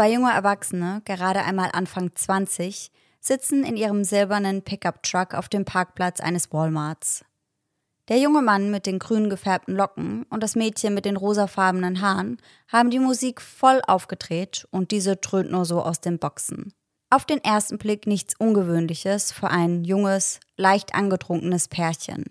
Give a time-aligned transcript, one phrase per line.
[0.00, 2.90] Zwei junge Erwachsene, gerade einmal Anfang 20,
[3.20, 7.22] sitzen in ihrem silbernen Pickup-Truck auf dem Parkplatz eines Walmarts.
[8.08, 12.38] Der junge Mann mit den grün gefärbten Locken und das Mädchen mit den rosafarbenen Haaren
[12.68, 16.72] haben die Musik voll aufgedreht und diese dröhnt nur so aus den Boxen.
[17.10, 22.24] Auf den ersten Blick nichts Ungewöhnliches für ein junges, leicht angetrunkenes Pärchen.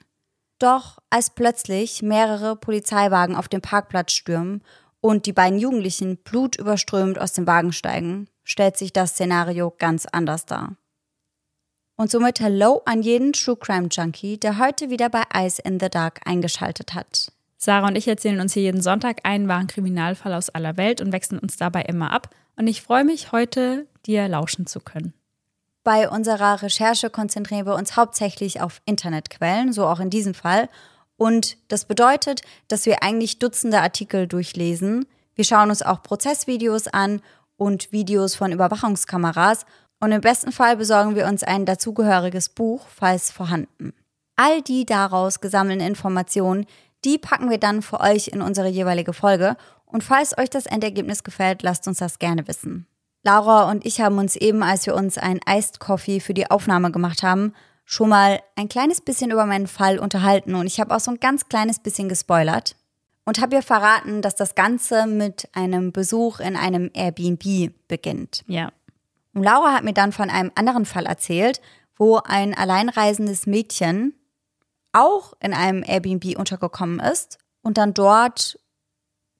[0.58, 4.64] Doch als plötzlich mehrere Polizeiwagen auf den Parkplatz stürmen
[5.02, 10.46] und die beiden Jugendlichen blutüberströmt aus dem Wagen steigen, stellt sich das Szenario ganz anders
[10.46, 10.76] dar.
[11.96, 15.90] Und somit Hello an jeden True Crime Junkie, der heute wieder bei Eyes in the
[15.90, 17.32] Dark eingeschaltet hat.
[17.58, 21.12] Sarah und ich erzählen uns hier jeden Sonntag einen wahren Kriminalfall aus aller Welt und
[21.12, 22.34] wechseln uns dabei immer ab.
[22.56, 25.14] Und ich freue mich, heute dir lauschen zu können.
[25.84, 30.70] Bei unserer Recherche konzentrieren wir uns hauptsächlich auf Internetquellen, so auch in diesem Fall.
[31.20, 35.06] Und das bedeutet, dass wir eigentlich Dutzende Artikel durchlesen.
[35.36, 37.22] Wir schauen uns auch Prozessvideos an
[37.58, 39.66] und Videos von Überwachungskameras
[40.00, 43.94] und im besten Fall besorgen wir uns ein dazugehöriges Buch, falls vorhanden.
[44.38, 46.66] All die daraus gesammelten Informationen,
[47.04, 51.26] die packen wir dann für euch in unsere jeweilige Folge und falls euch das Endergebnis
[51.26, 52.88] gefällt, lasst uns das gerne wissen.
[53.26, 56.92] Laura und ich haben uns eben, als wir uns ein Iced Coffee für die Aufnahme
[56.92, 57.54] gemacht haben,
[57.92, 61.20] schon mal ein kleines bisschen über meinen Fall unterhalten und ich habe auch so ein
[61.20, 62.76] ganz kleines bisschen gespoilert
[63.26, 68.44] und habe ihr verraten, dass das Ganze mit einem Besuch in einem Airbnb beginnt.
[68.46, 68.72] Ja.
[69.34, 71.62] Und Laura hat mir dann von einem anderen Fall erzählt,
[71.96, 74.14] wo ein alleinreisendes Mädchen
[74.94, 78.60] auch in einem Airbnb untergekommen ist und dann dort,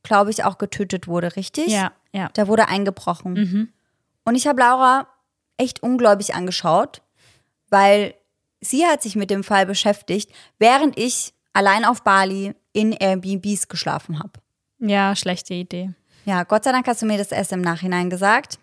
[0.02, 1.68] glaube ich, auch getötet wurde, richtig?
[1.68, 2.32] Ja, ja.
[2.34, 3.34] Da wurde eingebrochen.
[3.34, 3.70] Mhm.
[4.26, 5.08] Und ich habe Laura
[5.58, 7.04] echt ungläubig angeschaut,
[7.70, 8.16] weil
[8.62, 14.20] sie hat sich mit dem Fall beschäftigt, während ich allein auf Bali in Airbnbs geschlafen
[14.20, 14.34] habe.
[14.80, 15.94] Ja, schlechte Idee.
[16.26, 18.60] Ja, Gott sei Dank hast du mir das erst im Nachhinein gesagt.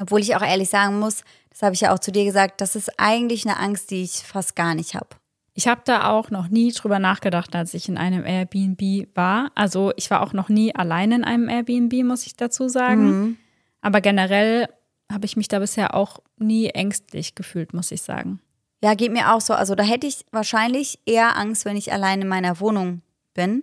[0.00, 2.76] Obwohl ich auch ehrlich sagen muss, das habe ich ja auch zu dir gesagt, das
[2.76, 5.08] ist eigentlich eine Angst, die ich fast gar nicht habe.
[5.54, 9.50] Ich habe da auch noch nie drüber nachgedacht, als ich in einem Airbnb war.
[9.54, 13.04] Also ich war auch noch nie allein in einem Airbnb, muss ich dazu sagen.
[13.04, 13.36] Mhm.
[13.82, 14.68] Aber generell
[15.10, 18.40] habe ich mich da bisher auch nie ängstlich gefühlt, muss ich sagen.
[18.82, 19.54] Ja, geht mir auch so.
[19.54, 23.62] Also da hätte ich wahrscheinlich eher Angst, wenn ich allein in meiner Wohnung bin,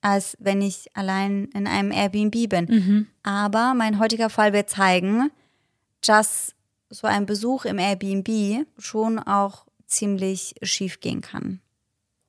[0.00, 2.64] als wenn ich allein in einem Airbnb bin.
[2.64, 3.06] Mhm.
[3.22, 5.30] Aber mein heutiger Fall wird zeigen,
[6.00, 6.54] dass
[6.90, 11.60] so ein Besuch im Airbnb schon auch ziemlich schief gehen kann.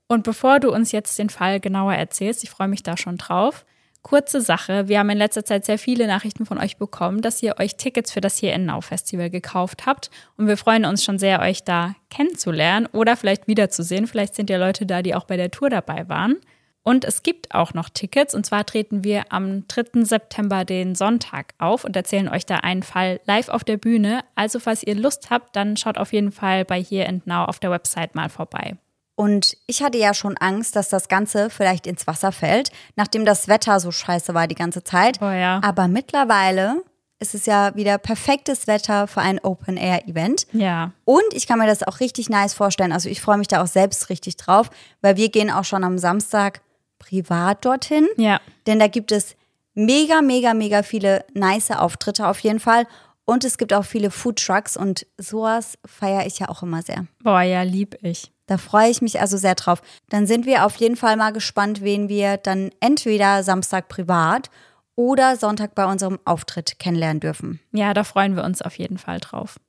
[0.07, 3.65] Und bevor du uns jetzt den Fall genauer erzählst, ich freue mich da schon drauf.
[4.03, 7.55] Kurze Sache, wir haben in letzter Zeit sehr viele Nachrichten von euch bekommen, dass ihr
[7.57, 10.11] euch Tickets für das Hier in Now Festival gekauft habt.
[10.35, 14.05] Und wir freuen uns schon sehr, euch da kennenzulernen oder vielleicht wiederzusehen.
[14.05, 16.35] Vielleicht sind ja Leute da, die auch bei der Tour dabei waren.
[16.83, 18.35] Und es gibt auch noch Tickets.
[18.35, 20.03] Und zwar treten wir am 3.
[20.03, 24.25] September den Sonntag auf und erzählen euch da einen Fall live auf der Bühne.
[24.35, 27.59] Also falls ihr Lust habt, dann schaut auf jeden Fall bei Here and Now auf
[27.59, 28.75] der Website mal vorbei.
[29.15, 33.47] Und ich hatte ja schon Angst, dass das Ganze vielleicht ins Wasser fällt, nachdem das
[33.47, 35.19] Wetter so scheiße war die ganze Zeit.
[35.21, 35.61] Oh ja.
[35.63, 36.81] Aber mittlerweile
[37.19, 40.47] ist es ja wieder perfektes Wetter für ein Open-Air-Event.
[40.51, 40.91] Ja.
[41.05, 42.91] Und ich kann mir das auch richtig nice vorstellen.
[42.91, 44.69] Also ich freue mich da auch selbst richtig drauf,
[45.01, 46.61] weil wir gehen auch schon am Samstag
[46.99, 48.07] privat dorthin.
[48.17, 48.41] Ja.
[48.67, 49.35] Denn da gibt es
[49.73, 52.87] mega, mega, mega viele nice Auftritte auf jeden Fall.
[53.25, 57.05] Und es gibt auch viele Food Trucks und sowas feiere ich ja auch immer sehr.
[57.23, 58.32] Boah, ja, lieb ich.
[58.45, 59.81] Da freue ich mich also sehr drauf.
[60.09, 64.49] Dann sind wir auf jeden Fall mal gespannt, wen wir dann entweder Samstag privat
[64.95, 67.59] oder Sonntag bei unserem Auftritt kennenlernen dürfen.
[67.71, 69.59] Ja, da freuen wir uns auf jeden Fall drauf.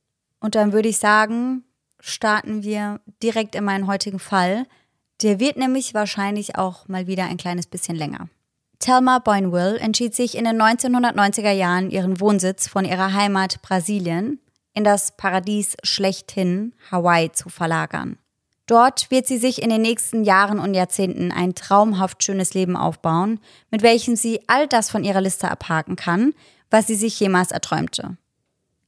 [0.41, 1.65] Und dann würde ich sagen,
[2.01, 4.67] starten wir direkt in meinen heutigen Fall.
[5.23, 8.29] Der wird nämlich wahrscheinlich auch mal wieder ein kleines bisschen länger.
[8.81, 14.41] Thelma Boynville entschied sich in den 1990er Jahren, ihren Wohnsitz von ihrer Heimat Brasilien
[14.75, 18.19] in das Paradies schlechthin Hawaii zu verlagern.
[18.67, 23.41] Dort wird sie sich in den nächsten Jahren und Jahrzehnten ein traumhaft schönes Leben aufbauen,
[23.71, 26.33] mit welchem sie all das von ihrer Liste abhaken kann,
[26.71, 28.17] was sie sich jemals erträumte.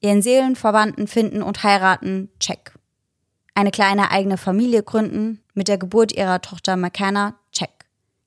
[0.00, 2.72] Ihren Seelenverwandten finden und heiraten, check.
[3.54, 7.70] Eine kleine eigene Familie gründen, mit der Geburt ihrer Tochter McKenna, check.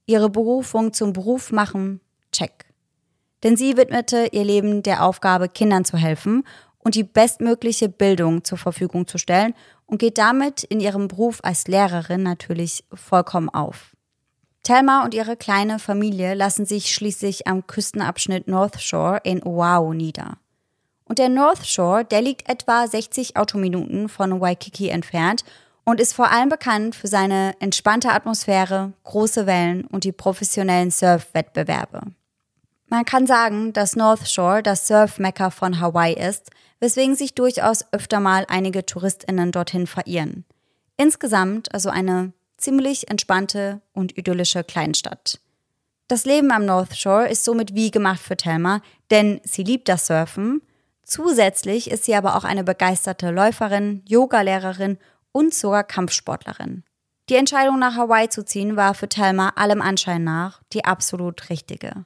[0.06, 2.00] Ihre Berufung zum Beruf machen,
[2.32, 2.66] check.
[3.44, 6.44] Denn sie widmete ihr Leben der Aufgabe, Kindern zu helfen
[6.80, 9.54] und die bestmögliche Bildung zur Verfügung zu stellen
[9.90, 13.96] und geht damit in ihrem Beruf als Lehrerin natürlich vollkommen auf.
[14.64, 20.38] Thelma und ihre kleine Familie lassen sich schließlich am Küstenabschnitt North Shore in Oahu nieder.
[21.06, 25.44] Und der North Shore, der liegt etwa 60 Autominuten von Waikiki entfernt
[25.86, 32.02] und ist vor allem bekannt für seine entspannte Atmosphäre, große Wellen und die professionellen Surf-Wettbewerbe.
[32.90, 38.20] Man kann sagen, dass North Shore das Surf-Mekka von Hawaii ist, weswegen sich durchaus öfter
[38.20, 40.46] mal einige TouristInnen dorthin verirren.
[40.98, 45.40] Insgesamt also eine ziemlich entspannte und idyllische Kleinstadt.
[46.08, 48.82] Das Leben am North Shore ist somit wie gemacht für Thelma,
[49.12, 50.62] denn sie liebt das Surfen.
[51.04, 54.98] Zusätzlich ist sie aber auch eine begeisterte Läuferin, Yogalehrerin
[55.32, 56.84] und sogar Kampfsportlerin.
[57.30, 62.06] Die Entscheidung nach Hawaii zu ziehen war für Thelma allem Anschein nach die absolut richtige.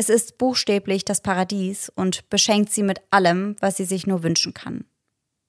[0.00, 4.54] Es ist buchstäblich das Paradies und beschenkt sie mit allem, was sie sich nur wünschen
[4.54, 4.86] kann.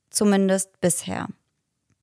[0.09, 1.27] Zumindest bisher.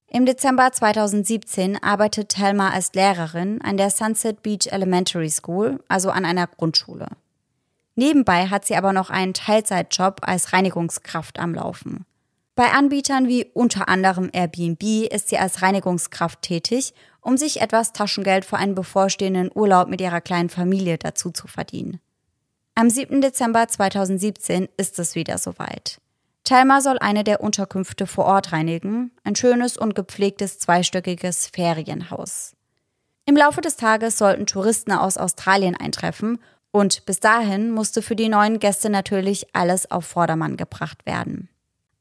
[0.07, 6.25] Im Dezember 2017 arbeitet Thelma als Lehrerin an der Sunset Beach Elementary School, also an
[6.25, 7.09] einer Grundschule.
[7.93, 12.07] Nebenbei hat sie aber noch einen Teilzeitjob als Reinigungskraft am Laufen.
[12.55, 14.81] Bei Anbietern wie unter anderem Airbnb
[15.13, 20.19] ist sie als Reinigungskraft tätig, um sich etwas Taschengeld für einen bevorstehenden Urlaub mit ihrer
[20.19, 21.99] kleinen Familie dazu zu verdienen.
[22.75, 23.21] Am 7.
[23.21, 25.99] Dezember 2017 ist es wieder soweit.
[26.43, 32.55] Thelma soll eine der Unterkünfte vor Ort reinigen, ein schönes und gepflegtes zweistöckiges Ferienhaus.
[33.25, 36.39] Im Laufe des Tages sollten Touristen aus Australien eintreffen
[36.71, 41.49] und bis dahin musste für die neuen Gäste natürlich alles auf Vordermann gebracht werden.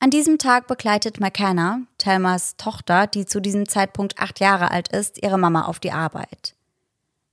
[0.00, 5.20] An diesem Tag begleitet McKenna, Thelmas Tochter, die zu diesem Zeitpunkt acht Jahre alt ist,
[5.22, 6.54] ihre Mama auf die Arbeit.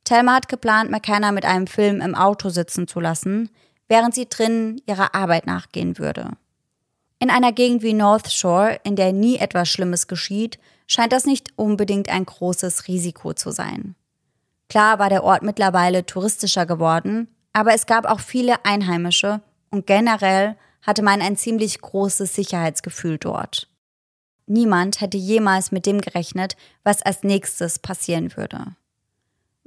[0.05, 3.49] Thelma hat geplant, McKenna mit einem Film im Auto sitzen zu lassen,
[3.87, 6.31] während sie drinnen ihrer Arbeit nachgehen würde.
[7.19, 11.49] In einer Gegend wie North Shore, in der nie etwas Schlimmes geschieht, scheint das nicht
[11.55, 13.95] unbedingt ein großes Risiko zu sein.
[14.69, 19.41] Klar war der Ort mittlerweile touristischer geworden, aber es gab auch viele Einheimische
[19.71, 23.69] und generell hatte man ein ziemlich großes Sicherheitsgefühl dort.
[24.45, 28.75] Niemand hätte jemals mit dem gerechnet, was als nächstes passieren würde.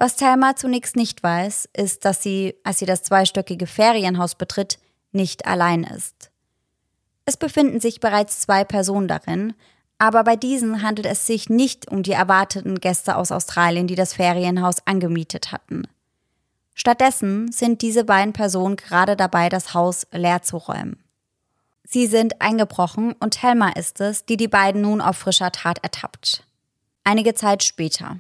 [0.01, 4.79] Was Thelma zunächst nicht weiß, ist, dass sie, als sie das zweistöckige Ferienhaus betritt,
[5.11, 6.31] nicht allein ist.
[7.27, 9.55] Es befinden sich bereits zwei Personen darin,
[9.99, 14.15] aber bei diesen handelt es sich nicht um die erwarteten Gäste aus Australien, die das
[14.15, 15.89] Ferienhaus angemietet hatten.
[16.75, 21.03] Stattdessen sind diese beiden Personen gerade dabei, das Haus leer zu räumen.
[21.83, 26.45] Sie sind eingebrochen und Helma ist es, die die beiden nun auf frischer Tat ertappt.
[27.03, 28.19] Einige Zeit später.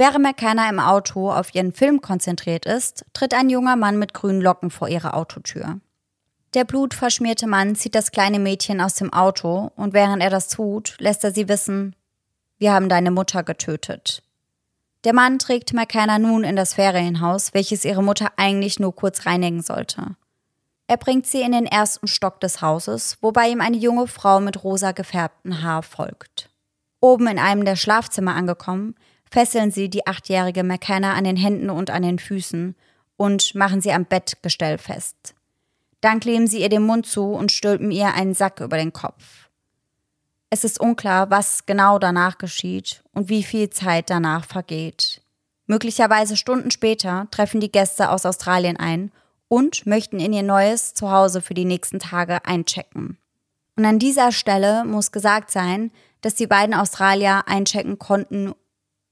[0.00, 4.40] Während McKenna im Auto auf ihren Film konzentriert ist, tritt ein junger Mann mit grünen
[4.40, 5.78] Locken vor ihre Autotür.
[6.54, 10.96] Der blutverschmierte Mann zieht das kleine Mädchen aus dem Auto und während er das tut,
[11.00, 11.94] lässt er sie wissen,
[12.56, 14.22] wir haben deine Mutter getötet.
[15.04, 19.60] Der Mann trägt McKenna nun in das Ferienhaus, welches ihre Mutter eigentlich nur kurz reinigen
[19.60, 20.16] sollte.
[20.86, 24.64] Er bringt sie in den ersten Stock des Hauses, wobei ihm eine junge Frau mit
[24.64, 26.48] rosa gefärbtem Haar folgt.
[27.00, 28.94] Oben in einem der Schlafzimmer angekommen,
[29.30, 32.74] fesseln sie die achtjährige McKenna an den Händen und an den Füßen
[33.16, 35.34] und machen sie am Bettgestell fest.
[36.00, 39.48] Dann kleben sie ihr den Mund zu und stülpen ihr einen Sack über den Kopf.
[40.48, 45.22] Es ist unklar, was genau danach geschieht und wie viel Zeit danach vergeht.
[45.66, 49.12] Möglicherweise Stunden später treffen die Gäste aus Australien ein
[49.46, 53.18] und möchten in ihr neues Zuhause für die nächsten Tage einchecken.
[53.76, 58.52] Und an dieser Stelle muss gesagt sein, dass die beiden Australier einchecken konnten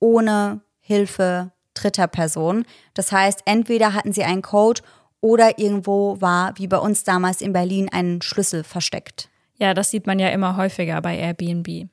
[0.01, 2.65] ohne Hilfe dritter Person.
[2.95, 4.83] Das heißt, entweder hatten sie einen Code
[5.21, 9.29] oder irgendwo war, wie bei uns damals in Berlin, ein Schlüssel versteckt.
[9.57, 11.89] Ja, das sieht man ja immer häufiger bei Airbnb.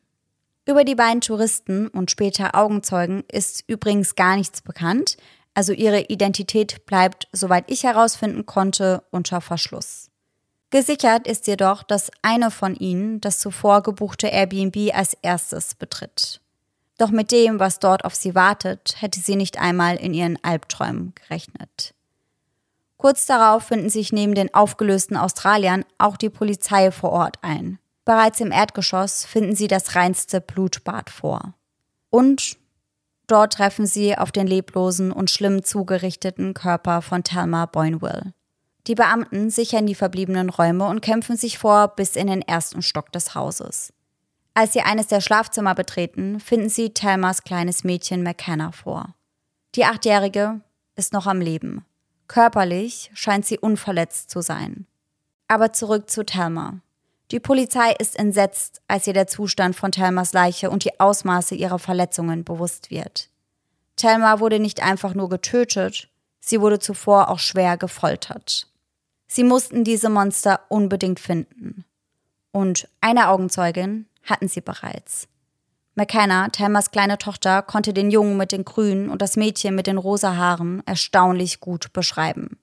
[0.67, 5.17] Über die beiden Touristen und später Augenzeugen ist übrigens gar nichts bekannt,
[5.53, 10.09] also ihre Identität bleibt, soweit ich herausfinden konnte, unter Verschluss.
[10.71, 16.41] Gesichert ist jedoch, dass eine von ihnen das zuvor gebuchte Airbnb als erstes betritt.
[16.98, 21.14] Doch mit dem, was dort auf sie wartet, hätte sie nicht einmal in ihren Albträumen
[21.16, 21.94] gerechnet.
[22.98, 27.80] Kurz darauf finden sich neben den aufgelösten Australiern auch die Polizei vor Ort ein.
[28.06, 31.54] Bereits im Erdgeschoss finden sie das reinste Blutbad vor.
[32.10, 32.58] Und
[33.28, 38.34] dort treffen sie auf den leblosen und schlimm zugerichteten Körper von Thelma Boyneville.
[38.88, 43.12] Die Beamten sichern die verbliebenen Räume und kämpfen sich vor bis in den ersten Stock
[43.12, 43.92] des Hauses.
[44.57, 49.13] Als sie eines der Schlafzimmer betreten, finden sie Thelmas kleines Mädchen McKenna vor.
[49.75, 50.62] Die Achtjährige
[50.95, 51.85] ist noch am Leben.
[52.27, 54.88] Körperlich scheint sie unverletzt zu sein.
[55.50, 56.79] Aber zurück zu Thelma.
[57.31, 61.77] Die Polizei ist entsetzt, als ihr der Zustand von Thelmas Leiche und die Ausmaße ihrer
[61.77, 63.29] Verletzungen bewusst wird.
[63.97, 66.07] Thelma wurde nicht einfach nur getötet,
[66.39, 68.67] sie wurde zuvor auch schwer gefoltert.
[69.27, 71.83] Sie mussten diese Monster unbedingt finden.
[72.51, 75.27] Und eine Augenzeugin hatten sie bereits.
[75.96, 79.98] McKenna, Thelmas kleine Tochter, konnte den Jungen mit den grünen und das Mädchen mit den
[79.98, 82.60] rosa Haaren erstaunlich gut beschreiben.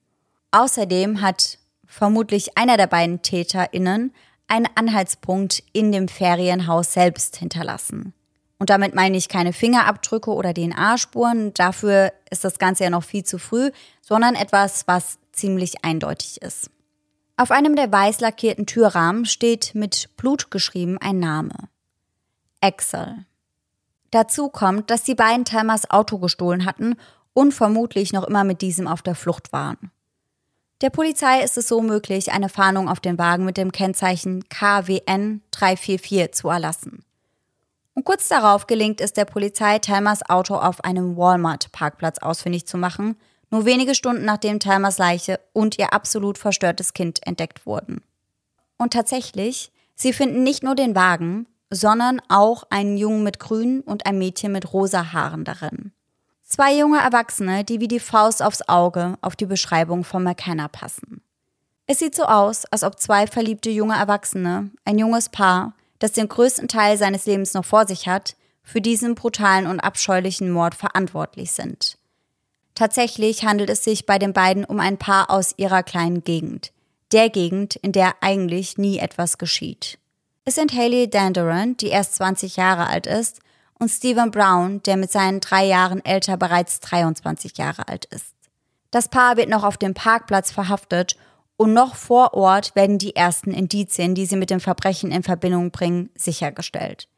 [0.51, 4.13] Außerdem hat vermutlich einer der beiden TäterInnen
[4.49, 8.13] einen Anhaltspunkt in dem Ferienhaus selbst hinterlassen.
[8.59, 13.25] Und damit meine ich keine Fingerabdrücke oder DNA-Spuren, dafür ist das Ganze ja noch viel
[13.25, 13.71] zu früh,
[14.03, 16.71] sondern etwas, was ziemlich eindeutig ist.
[17.37, 21.55] Auf einem der weiß lackierten Türrahmen steht mit Blut geschrieben ein Name.
[22.61, 23.25] Axel.
[24.11, 26.97] Dazu kommt, dass die beiden Talmers Auto gestohlen hatten
[27.33, 29.91] und vermutlich noch immer mit diesem auf der Flucht waren.
[30.83, 35.41] Der Polizei ist es so möglich, eine Fahndung auf den Wagen mit dem Kennzeichen KWN
[35.53, 37.05] 344 zu erlassen.
[37.95, 43.17] Und kurz darauf gelingt es der Polizei, Talmers Auto auf einem Walmart-Parkplatz ausfindig zu machen,
[43.53, 48.03] nur wenige Stunden nachdem Talmers Leiche und ihr absolut verstörtes Kind entdeckt wurden.
[48.79, 54.07] Und tatsächlich, sie finden nicht nur den Wagen, sondern auch einen Jungen mit grünen und
[54.07, 55.93] ein Mädchen mit rosa Haaren darin.
[56.43, 61.23] Zwei junge Erwachsene, die wie die Faust aufs Auge auf die Beschreibung von McKenna passen.
[61.87, 66.29] Es sieht so aus, als ob zwei verliebte junge Erwachsene, ein junges Paar, das den
[66.29, 71.53] größten Teil seines Lebens noch vor sich hat, für diesen brutalen und abscheulichen Mord verantwortlich
[71.53, 71.99] sind.
[72.75, 76.73] Tatsächlich handelt es sich bei den beiden um ein Paar aus ihrer kleinen Gegend,
[77.13, 79.99] der Gegend, in der eigentlich nie etwas geschieht.
[80.45, 83.41] Es sind Haley Danderon, die erst 20 Jahre alt ist,
[83.79, 88.35] und Stephen Brown, der mit seinen drei Jahren älter bereits 23 Jahre alt ist.
[88.93, 91.17] Das Paar wird noch auf dem Parkplatz verhaftet
[91.57, 95.71] und noch vor Ort werden die ersten Indizien, die sie mit dem Verbrechen in Verbindung
[95.71, 97.09] bringen, sichergestellt.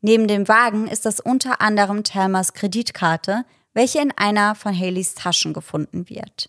[0.00, 3.44] Neben dem Wagen ist das unter anderem Thelmas Kreditkarte,
[3.76, 6.48] welche in einer von Haleys Taschen gefunden wird.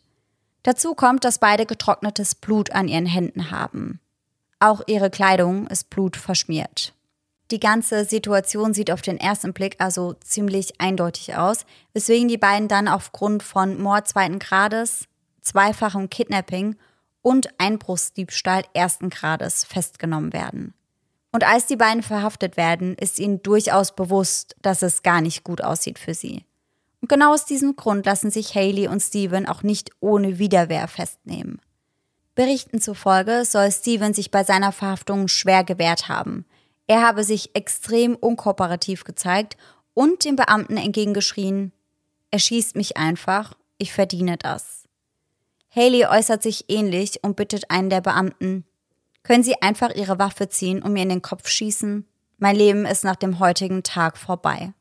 [0.64, 4.00] Dazu kommt, dass beide getrocknetes Blut an ihren Händen haben.
[4.60, 6.94] Auch ihre Kleidung ist blutverschmiert.
[7.52, 12.70] Die ganze Situation sieht auf den ersten Blick also ziemlich eindeutig aus, weswegen die beiden
[12.70, 15.10] dann aufgrund von Mord zweiten Grades,
[15.42, 16.78] zweifachem Kidnapping
[17.22, 20.74] und Einbruchsdiebstahl ersten Grades festgenommen werden.
[21.34, 25.62] Und als die beiden verhaftet werden, ist ihnen durchaus bewusst, dass es gar nicht gut
[25.62, 26.46] aussieht für sie.
[27.02, 31.62] Und genau aus diesem Grund lassen sich Haley und Steven auch nicht ohne Widerwehr festnehmen.
[32.36, 36.46] Berichten zufolge soll Steven sich bei seiner Verhaftung schwer gewehrt haben.
[36.88, 39.58] Er habe sich extrem unkooperativ gezeigt
[39.94, 41.72] und dem Beamten entgegengeschrien,
[42.30, 44.84] er schießt mich einfach, ich verdiene das.
[45.76, 48.66] Haley äußert sich ähnlich und bittet einen der Beamten,
[49.28, 52.08] können Sie einfach Ihre Waffe ziehen und mir in den Kopf schießen?
[52.38, 54.72] Mein Leben ist nach dem heutigen Tag vorbei.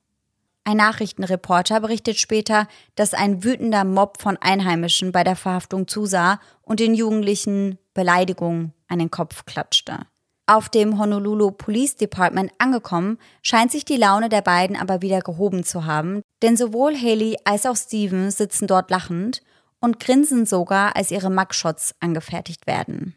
[0.68, 6.80] Ein Nachrichtenreporter berichtet später, dass ein wütender Mob von Einheimischen bei der Verhaftung zusah und
[6.80, 10.00] den Jugendlichen Beleidigungen an den Kopf klatschte.
[10.46, 15.62] Auf dem Honolulu Police Department angekommen, scheint sich die Laune der beiden aber wieder gehoben
[15.62, 19.42] zu haben, denn sowohl Haley als auch Steven sitzen dort lachend
[19.80, 23.14] und grinsen sogar, als ihre Mugshots angefertigt werden.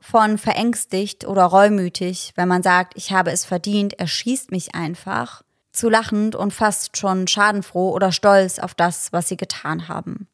[0.00, 5.42] Von verängstigt oder reumütig, wenn man sagt, ich habe es verdient, er schießt mich einfach,
[5.76, 10.28] zu lachend und fast schon schadenfroh oder stolz auf das, was sie getan haben.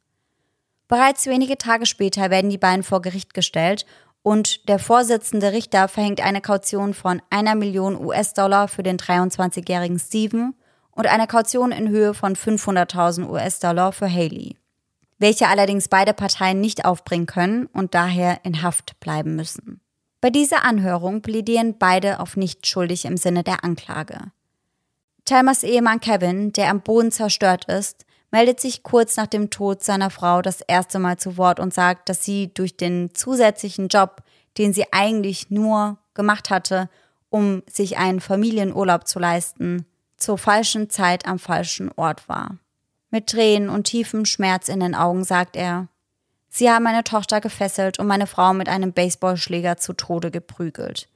[0.88, 3.86] Bereits wenige Tage später werden die beiden vor Gericht gestellt
[4.22, 10.54] und der Vorsitzende Richter verhängt eine Kaution von einer Million US-Dollar für den 23-jährigen Steven
[10.92, 14.56] und eine Kaution in Höhe von 500.000 US-Dollar für Haley,
[15.18, 19.80] welche allerdings beide Parteien nicht aufbringen können und daher in Haft bleiben müssen.
[20.20, 24.30] Bei dieser Anhörung plädieren beide auf nicht schuldig im Sinne der Anklage.
[25.24, 30.10] Thelmas Ehemann Kevin, der am Boden zerstört ist, meldet sich kurz nach dem Tod seiner
[30.10, 34.22] Frau das erste Mal zu Wort und sagt, dass sie durch den zusätzlichen Job,
[34.58, 36.88] den sie eigentlich nur gemacht hatte,
[37.30, 39.86] um sich einen Familienurlaub zu leisten,
[40.16, 42.58] zur falschen Zeit am falschen Ort war.
[43.10, 45.88] Mit Tränen und tiefem Schmerz in den Augen sagt er,
[46.48, 51.08] Sie haben meine Tochter gefesselt und meine Frau mit einem Baseballschläger zu Tode geprügelt.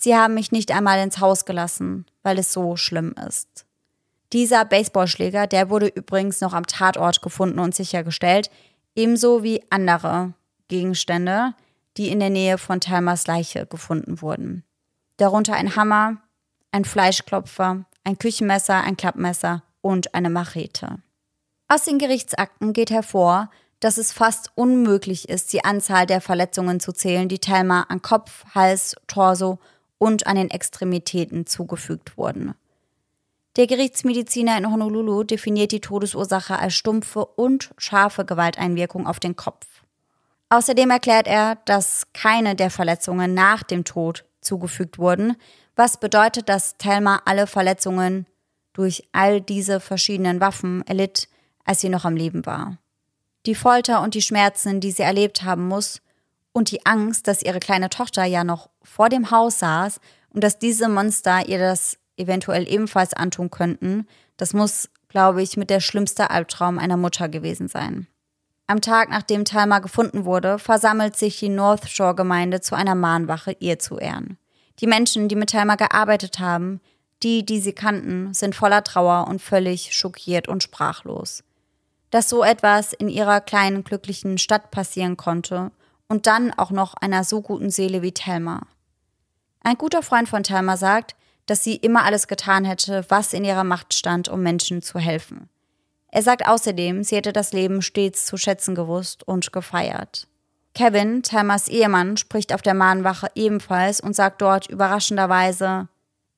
[0.00, 3.66] Sie haben mich nicht einmal ins Haus gelassen, weil es so schlimm ist.
[4.32, 8.48] Dieser Baseballschläger, der wurde übrigens noch am Tatort gefunden und sichergestellt,
[8.94, 10.34] ebenso wie andere
[10.68, 11.54] Gegenstände,
[11.96, 14.62] die in der Nähe von Thelmas Leiche gefunden wurden.
[15.16, 16.18] Darunter ein Hammer,
[16.70, 20.98] ein Fleischklopfer, ein Küchenmesser, ein Klappmesser und eine Machete.
[21.66, 23.50] Aus den Gerichtsakten geht hervor,
[23.80, 28.44] dass es fast unmöglich ist, die Anzahl der Verletzungen zu zählen, die Thelma an Kopf,
[28.54, 29.58] Hals, Torso
[29.98, 32.54] und an den Extremitäten zugefügt wurden.
[33.56, 39.66] Der Gerichtsmediziner in Honolulu definiert die Todesursache als stumpfe und scharfe Gewalteinwirkung auf den Kopf.
[40.48, 45.36] Außerdem erklärt er, dass keine der Verletzungen nach dem Tod zugefügt wurden,
[45.74, 48.26] was bedeutet, dass Thelma alle Verletzungen
[48.72, 51.28] durch all diese verschiedenen Waffen erlitt,
[51.64, 52.78] als sie noch am Leben war.
[53.46, 56.00] die Folter und die Schmerzen, die sie erlebt haben muss,
[56.52, 60.00] und die Angst, dass ihre kleine Tochter ja noch vor dem Haus saß
[60.30, 65.70] und dass diese Monster ihr das eventuell ebenfalls antun könnten, das muss, glaube ich, mit
[65.70, 68.06] der schlimmste Albtraum einer Mutter gewesen sein.
[68.66, 73.56] Am Tag, nachdem Talma gefunden wurde, versammelt sich die North Shore Gemeinde zu einer Mahnwache,
[73.60, 74.36] ihr zu ehren.
[74.80, 76.80] Die Menschen, die mit Talma gearbeitet haben,
[77.22, 81.42] die, die sie kannten, sind voller Trauer und völlig schockiert und sprachlos.
[82.10, 85.72] Dass so etwas in ihrer kleinen, glücklichen Stadt passieren konnte
[86.08, 88.62] und dann auch noch einer so guten Seele wie Thelma.
[89.62, 91.14] Ein guter Freund von Thelma sagt,
[91.46, 95.48] dass sie immer alles getan hätte, was in ihrer Macht stand, um Menschen zu helfen.
[96.10, 100.26] Er sagt außerdem, sie hätte das Leben stets zu schätzen gewusst und gefeiert.
[100.74, 105.88] Kevin, Thelmas Ehemann, spricht auf der Mahnwache ebenfalls und sagt dort überraschenderweise,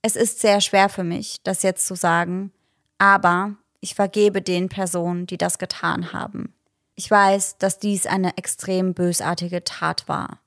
[0.03, 2.53] es ist sehr schwer für mich, das jetzt zu sagen,
[2.99, 6.55] aber ich vergebe den Personen, die das getan haben.
[7.03, 10.39] Ich weiß, dass dies eine extrem bösartige Tat war.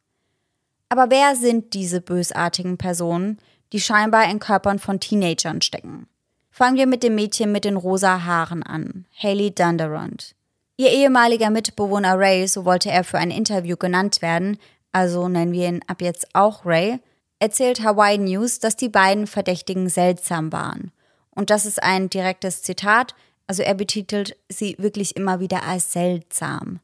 [0.88, 3.40] Aber wer sind diese bösartigen Personen,
[3.72, 6.06] die scheinbar in Körpern von Teenagern stecken?
[6.52, 10.36] Fangen wir mit dem Mädchen mit den rosa Haaren an, Haley Dunderond.
[10.78, 14.60] Ihr ehemaliger Mitbewohner Ray, so wollte er für ein Interview genannt werden,
[14.92, 17.00] also nennen wir ihn ab jetzt auch Ray,
[17.40, 20.92] erzählt Hawaii News, dass die beiden Verdächtigen seltsam waren.
[21.32, 23.16] Und das ist ein direktes Zitat,
[23.48, 26.80] also er betitelt sie wirklich immer wieder als seltsam.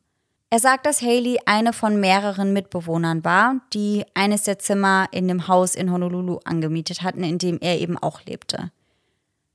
[0.51, 5.47] Er sagt, dass Haley eine von mehreren Mitbewohnern war, die eines der Zimmer in dem
[5.47, 8.71] Haus in Honolulu angemietet hatten, in dem er eben auch lebte.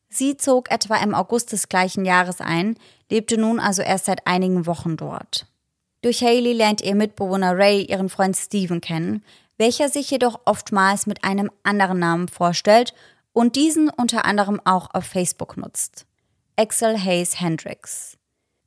[0.09, 2.77] Sie zog etwa im August des gleichen Jahres ein,
[3.11, 5.47] lebte nun also erst seit einigen Wochen dort.
[6.03, 9.25] Durch Haley lernt ihr Mitbewohner Ray ihren Freund Steven kennen,
[9.59, 12.95] welcher sich jedoch oftmals mit einem anderen Namen vorstellt
[13.33, 16.07] und diesen unter anderem auch auf Facebook nutzt.
[16.57, 18.17] Axel Hayes Hendricks.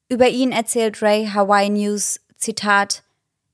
[0.10, 3.02] Über ihn erzählt Ray Hawaii News, Zitat,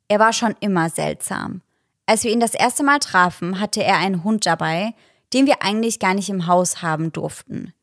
[0.07, 1.61] er war schon immer seltsam.
[2.07, 4.95] Als wir ihn das erste Mal trafen, hatte er einen Hund dabei,
[5.33, 7.73] den wir eigentlich gar nicht im Haus haben durften.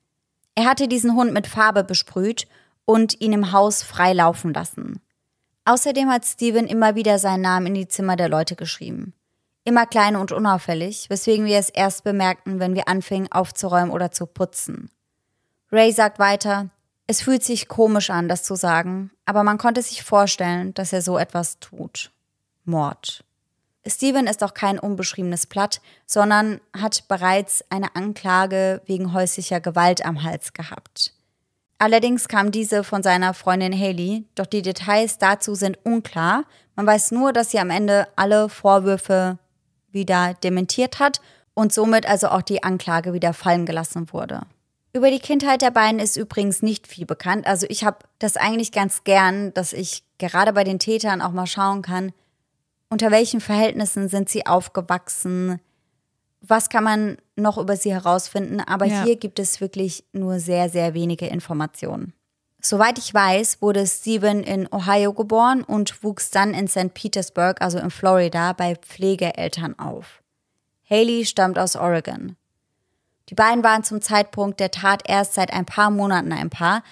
[0.57, 2.49] Er hatte diesen Hund mit Farbe besprüht
[2.85, 5.01] und ihn im Haus frei laufen lassen.
[5.67, 9.15] Außerdem hat Steven immer wieder seinen Namen in die Zimmer der Leute geschrieben.
[9.63, 14.27] Immer klein und unauffällig, weswegen wir es erst bemerkten, wenn wir anfingen aufzuräumen oder zu
[14.27, 14.91] putzen.
[15.73, 16.71] Ray sagt weiter,
[17.07, 21.03] es fühlt sich komisch an, das zu sagen, aber man konnte sich vorstellen, dass er
[21.03, 22.11] so etwas tut.
[22.65, 23.25] Mord.
[23.87, 30.23] Steven ist auch kein unbeschriebenes Blatt, sondern hat bereits eine Anklage wegen häuslicher Gewalt am
[30.23, 31.15] Hals gehabt.
[31.79, 36.45] Allerdings kam diese von seiner Freundin Haley, doch die Details dazu sind unklar.
[36.77, 39.39] Man weiß nur, dass sie am Ende alle Vorwürfe
[39.91, 41.21] wieder dementiert hat
[41.55, 44.43] und somit also auch die Anklage wieder fallen gelassen wurde.
[44.93, 47.47] Über die Kindheit der beiden ist übrigens nicht viel bekannt.
[47.47, 51.47] Also ich habe das eigentlich ganz gern, dass ich gerade bei den Tätern auch mal
[51.47, 52.13] schauen kann,
[52.89, 55.61] unter welchen Verhältnissen sind sie aufgewachsen,
[56.41, 59.05] was kann man noch über sie herausfinden, aber ja.
[59.05, 62.15] hier gibt es wirklich nur sehr, sehr wenige Informationen.
[62.63, 66.93] Soweit ich weiß, wurde Steven in Ohio geboren und wuchs dann in St.
[66.93, 70.23] Petersburg, also in Florida, bei Pflegeeltern auf.
[70.89, 72.37] Haley stammt aus Oregon.
[73.31, 76.83] Die beiden waren zum Zeitpunkt der Tat erst seit ein paar Monaten ein Paar,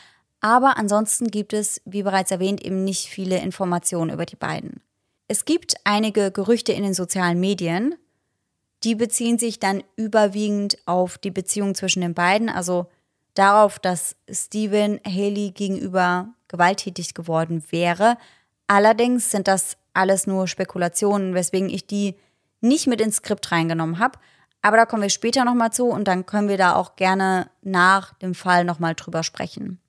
[0.41, 4.81] aber ansonsten gibt es, wie bereits erwähnt, eben nicht viele Informationen über die beiden.
[5.27, 7.97] Es gibt einige Gerüchte in den sozialen Medien,
[8.85, 12.87] die beziehen sich dann überwiegend auf die Beziehung zwischen den beiden, also
[13.35, 18.17] darauf, dass Stephen Haley gegenüber gewalttätig geworden wäre.
[18.69, 22.15] Allerdings sind das alles nur Spekulationen, weswegen ich die
[22.61, 24.19] nicht mit ins Skript reingenommen habe.
[24.63, 28.15] Aber da kommen wir später nochmal zu und dann können wir da auch gerne nach
[28.15, 29.81] dem Fall nochmal drüber sprechen.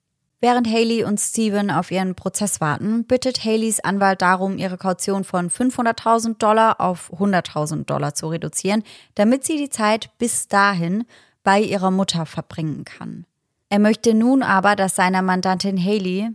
[0.42, 5.50] Während Haley und Steven auf ihren Prozess warten, bittet Haleys Anwalt darum, ihre Kaution von
[5.50, 8.82] 500.000 Dollar auf 100.000 Dollar zu reduzieren,
[9.16, 11.04] damit sie die Zeit bis dahin
[11.42, 13.26] bei ihrer Mutter verbringen kann.
[13.68, 16.30] Er möchte nun aber, dass seiner Mandantin Haley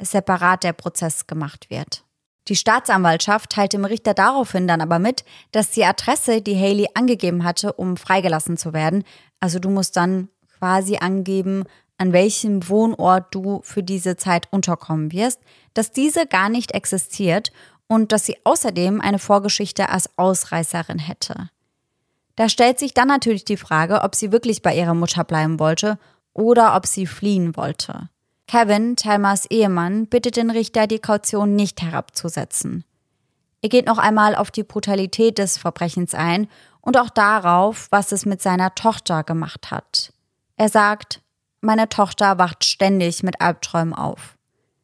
[0.00, 2.04] separat der Prozess gemacht wird.
[2.48, 7.44] Die Staatsanwaltschaft teilt dem Richter daraufhin dann aber mit, dass die Adresse, die Haley angegeben
[7.44, 9.04] hatte, um freigelassen zu werden,
[9.40, 11.64] also du musst dann quasi angeben,
[11.98, 15.40] an welchem Wohnort du für diese Zeit unterkommen wirst,
[15.74, 17.52] dass diese gar nicht existiert
[17.86, 21.50] und dass sie außerdem eine Vorgeschichte als Ausreißerin hätte.
[22.36, 25.98] Da stellt sich dann natürlich die Frage, ob sie wirklich bei ihrer Mutter bleiben wollte
[26.34, 28.08] oder ob sie fliehen wollte.
[28.48, 32.82] Kevin, Thelmas Ehemann, bittet den Richter, die Kaution nicht herabzusetzen.
[33.60, 36.48] Er geht noch einmal auf die Brutalität des Verbrechens ein
[36.80, 40.14] und auch darauf, was es mit seiner Tochter gemacht hat.
[40.56, 41.20] Er sagt,
[41.60, 44.38] meine Tochter wacht ständig mit Albträumen auf.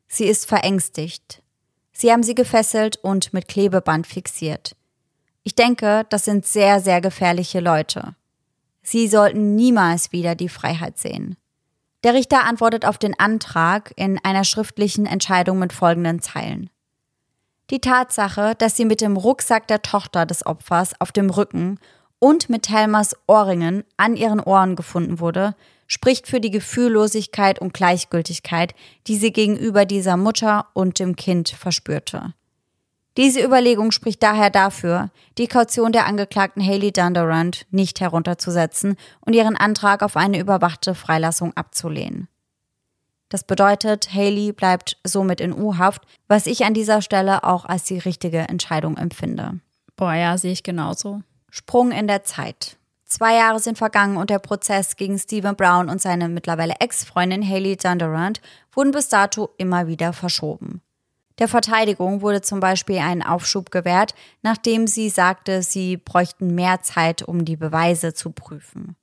[0.08, 1.42] Sie ist verängstigt.
[1.92, 4.76] Sie haben sie gefesselt und mit Klebeband fixiert.
[5.42, 8.14] Ich denke, das sind sehr, sehr gefährliche Leute.
[8.82, 11.38] Sie sollten niemals wieder die Freiheit sehen.
[12.04, 16.68] Der Richter antwortet auf den Antrag in einer schriftlichen Entscheidung mit folgenden Zeilen.
[17.70, 21.80] Die Tatsache, dass sie mit dem Rucksack der Tochter des Opfers auf dem Rücken
[22.18, 28.74] und mit Helmers Ohrringen an ihren Ohren gefunden wurde, spricht für die Gefühllosigkeit und Gleichgültigkeit,
[29.06, 32.34] die sie gegenüber dieser Mutter und dem Kind verspürte.
[33.16, 39.56] Diese Überlegung spricht daher dafür, die Kaution der Angeklagten Haley Dunderant nicht herunterzusetzen und ihren
[39.56, 42.28] Antrag auf eine überwachte Freilassung abzulehnen.
[43.28, 47.98] Das bedeutet, Haley bleibt somit in U-Haft, was ich an dieser Stelle auch als die
[47.98, 49.60] richtige Entscheidung empfinde.
[49.96, 51.22] Boah, ja, sehe ich genauso.
[51.50, 52.78] Sprung in der Zeit.
[53.04, 57.76] Zwei Jahre sind vergangen und der Prozess gegen Stephen Brown und seine mittlerweile Ex-Freundin Haley
[57.76, 58.40] Dunderant
[58.72, 60.82] wurden bis dato immer wieder verschoben.
[61.38, 67.22] Der Verteidigung wurde zum Beispiel einen Aufschub gewährt, nachdem sie sagte, sie bräuchten mehr Zeit,
[67.22, 68.96] um die Beweise zu prüfen.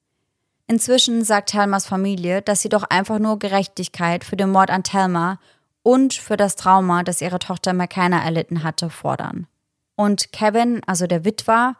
[0.68, 5.40] Inzwischen sagt Thelmas Familie, dass sie doch einfach nur Gerechtigkeit für den Mord an Thelma
[5.84, 9.48] und für das Trauma, das ihre Tochter McKenna erlitten hatte, fordern.
[9.96, 11.76] Und Kevin, also der Witwer,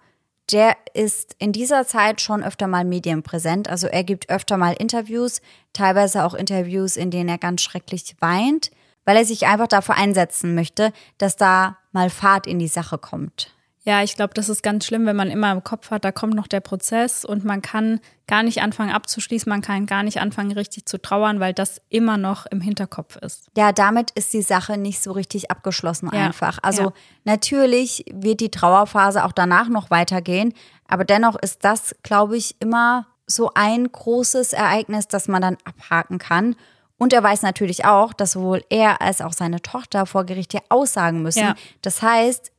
[0.52, 3.70] der ist in dieser Zeit schon öfter mal medienpräsent.
[3.70, 8.72] Also er gibt öfter mal Interviews, teilweise auch Interviews, in denen er ganz schrecklich weint,
[9.06, 13.54] weil er sich einfach dafür einsetzen möchte, dass da mal Fahrt in die Sache kommt.
[13.84, 16.36] Ja, ich glaube, das ist ganz schlimm, wenn man immer im Kopf hat, da kommt
[16.36, 20.52] noch der Prozess und man kann gar nicht anfangen abzuschließen, man kann gar nicht anfangen
[20.52, 23.48] richtig zu trauern, weil das immer noch im Hinterkopf ist.
[23.58, 26.28] Ja, damit ist die Sache nicht so richtig abgeschlossen ja.
[26.28, 26.60] einfach.
[26.62, 26.94] Also ja.
[27.24, 30.54] natürlich wird die Trauerphase auch danach noch weitergehen,
[30.88, 36.20] aber dennoch ist das, glaube ich, immer so ein großes Ereignis, das man dann abhaken
[36.20, 36.56] kann.
[37.02, 40.62] Und er weiß natürlich auch, dass sowohl er als auch seine Tochter vor Gericht hier
[40.70, 41.40] aussagen müssen.
[41.40, 41.56] Ja.
[41.82, 42.52] Das heißt,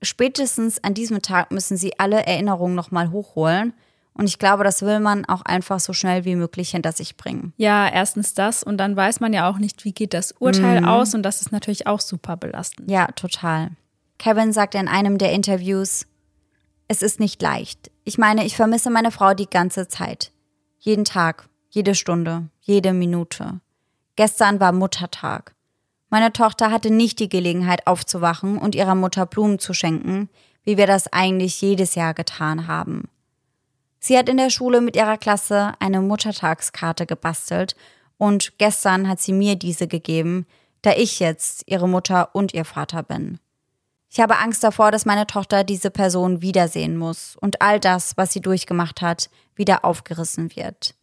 [0.00, 3.74] spätestens an diesem Tag müssen sie alle Erinnerungen nochmal hochholen.
[4.14, 7.52] Und ich glaube, das will man auch einfach so schnell wie möglich hinter sich bringen.
[7.58, 10.88] Ja, erstens das und dann weiß man ja auch nicht, wie geht das Urteil mhm.
[10.88, 12.90] aus und das ist natürlich auch super belastend.
[12.90, 13.72] Ja, total.
[14.16, 16.06] Kevin sagt in einem der Interviews,
[16.88, 17.90] es ist nicht leicht.
[18.04, 20.32] Ich meine, ich vermisse meine Frau die ganze Zeit.
[20.78, 23.60] Jeden Tag, jede Stunde, jede Minute.
[24.16, 25.54] Gestern war Muttertag.
[26.08, 30.28] Meine Tochter hatte nicht die Gelegenheit aufzuwachen und ihrer Mutter Blumen zu schenken,
[30.64, 33.08] wie wir das eigentlich jedes Jahr getan haben.
[34.00, 37.76] Sie hat in der Schule mit ihrer Klasse eine Muttertagskarte gebastelt
[38.16, 40.46] und gestern hat sie mir diese gegeben,
[40.82, 43.38] da ich jetzt ihre Mutter und ihr Vater bin.
[44.10, 48.32] Ich habe Angst davor, dass meine Tochter diese Person wiedersehen muss und all das, was
[48.32, 50.94] sie durchgemacht hat, wieder aufgerissen wird.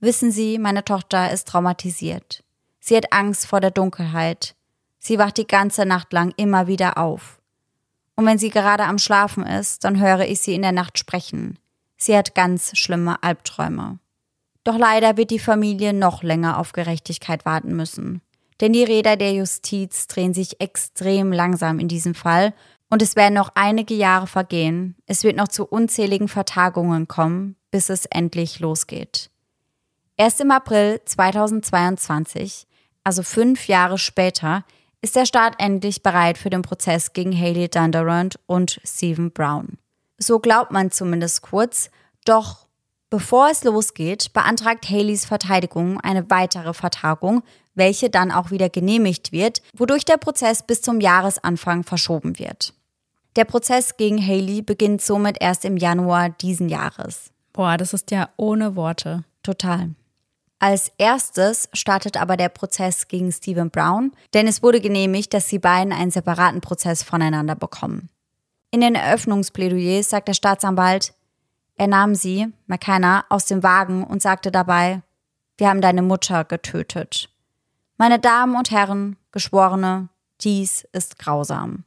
[0.00, 2.42] Wissen Sie, meine Tochter ist traumatisiert.
[2.80, 4.54] Sie hat Angst vor der Dunkelheit.
[4.98, 7.38] Sie wacht die ganze Nacht lang immer wieder auf.
[8.16, 11.58] Und wenn sie gerade am Schlafen ist, dann höre ich sie in der Nacht sprechen.
[11.98, 13.98] Sie hat ganz schlimme Albträume.
[14.64, 18.22] Doch leider wird die Familie noch länger auf Gerechtigkeit warten müssen.
[18.60, 22.54] Denn die Räder der Justiz drehen sich extrem langsam in diesem Fall
[22.88, 24.96] und es werden noch einige Jahre vergehen.
[25.06, 29.30] Es wird noch zu unzähligen Vertagungen kommen, bis es endlich losgeht.
[30.20, 32.66] Erst im April 2022
[33.04, 34.64] also fünf Jahre später,
[35.00, 39.78] ist der Staat endlich bereit für den Prozess gegen Haley Dunderant und Stephen Brown.
[40.18, 41.90] So glaubt man zumindest kurz,
[42.26, 42.66] doch
[43.08, 47.42] bevor es losgeht, beantragt Haleys Verteidigung eine weitere Vertagung,
[47.74, 52.74] welche dann auch wieder genehmigt wird, wodurch der Prozess bis zum Jahresanfang verschoben wird.
[53.36, 57.30] Der Prozess gegen Haley beginnt somit erst im Januar diesen Jahres.
[57.54, 59.24] Boah, das ist ja ohne Worte.
[59.42, 59.94] Total.
[60.62, 65.58] Als erstes startet aber der Prozess gegen Stephen Brown, denn es wurde genehmigt, dass die
[65.58, 68.10] beiden einen separaten Prozess voneinander bekommen.
[68.70, 71.14] In den Eröffnungsplädoyers sagt der Staatsanwalt,
[71.76, 75.00] er nahm sie, McKenna, aus dem Wagen und sagte dabei,
[75.56, 77.30] wir haben deine Mutter getötet.
[77.96, 80.10] Meine Damen und Herren, Geschworene,
[80.42, 81.84] dies ist grausam.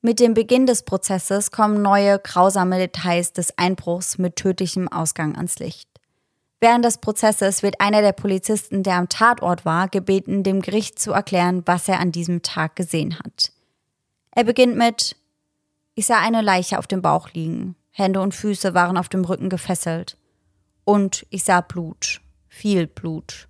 [0.00, 5.58] Mit dem Beginn des Prozesses kommen neue grausame Details des Einbruchs mit tödlichem Ausgang ans
[5.58, 5.87] Licht.
[6.60, 11.12] Während des Prozesses wird einer der Polizisten, der am Tatort war, gebeten, dem Gericht zu
[11.12, 13.52] erklären, was er an diesem Tag gesehen hat.
[14.32, 15.16] Er beginnt mit
[15.94, 19.48] Ich sah eine Leiche auf dem Bauch liegen, Hände und Füße waren auf dem Rücken
[19.48, 20.16] gefesselt.
[20.84, 23.48] Und ich sah Blut, viel Blut.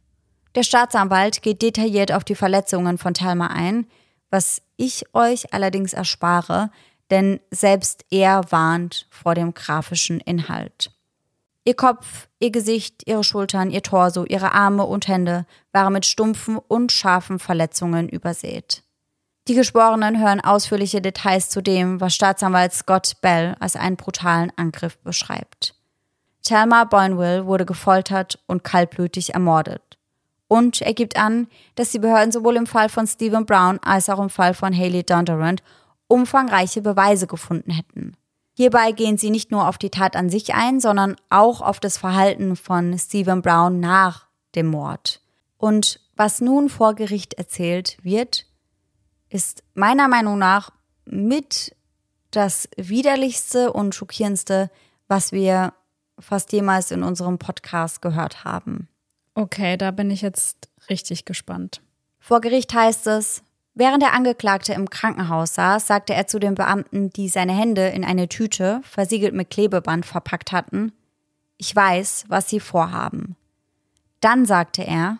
[0.54, 3.86] Der Staatsanwalt geht detailliert auf die Verletzungen von Thelma ein,
[4.30, 6.70] was ich euch allerdings erspare,
[7.10, 10.90] denn selbst er warnt vor dem grafischen Inhalt.
[11.68, 16.56] Ihr Kopf, ihr Gesicht, ihre Schultern, ihr Torso, ihre Arme und Hände waren mit stumpfen
[16.56, 18.82] und scharfen Verletzungen übersät.
[19.48, 24.96] Die Geschworenen hören ausführliche Details zu dem, was Staatsanwalt Scott Bell als einen brutalen Angriff
[25.00, 25.74] beschreibt.
[26.42, 29.98] Thelma Boynville wurde gefoltert und kaltblütig ermordet.
[30.46, 34.20] Und er gibt an, dass die Behörden sowohl im Fall von Stephen Brown als auch
[34.20, 35.62] im Fall von Haley Donderand
[36.06, 38.16] umfangreiche Beweise gefunden hätten.
[38.58, 41.96] Hierbei gehen sie nicht nur auf die Tat an sich ein, sondern auch auf das
[41.96, 45.20] Verhalten von Stephen Brown nach dem Mord.
[45.58, 48.46] Und was nun vor Gericht erzählt wird,
[49.28, 50.70] ist meiner Meinung nach
[51.04, 51.76] mit
[52.32, 54.72] das widerlichste und schockierendste,
[55.06, 55.72] was wir
[56.18, 58.88] fast jemals in unserem Podcast gehört haben.
[59.34, 61.80] Okay, da bin ich jetzt richtig gespannt.
[62.18, 63.44] Vor Gericht heißt es,
[63.78, 68.04] während der Angeklagte im Krankenhaus saß, sagte er zu den Beamten, die seine Hände in
[68.04, 70.92] eine Tüte, versiegelt mit Klebeband, verpackt hatten,
[71.56, 73.36] ich weiß, was Sie vorhaben.
[74.20, 75.18] Dann sagte er,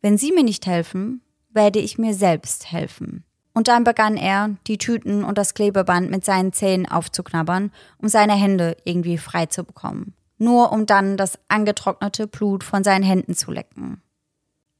[0.00, 3.24] wenn Sie mir nicht helfen, werde ich mir selbst helfen.
[3.54, 8.32] Und dann begann er, die Tüten und das Klebeband mit seinen Zähnen aufzuknabbern, um seine
[8.32, 13.50] Hände irgendwie frei zu bekommen nur um dann das angetrocknete Blut von seinen Händen zu
[13.50, 14.02] lecken.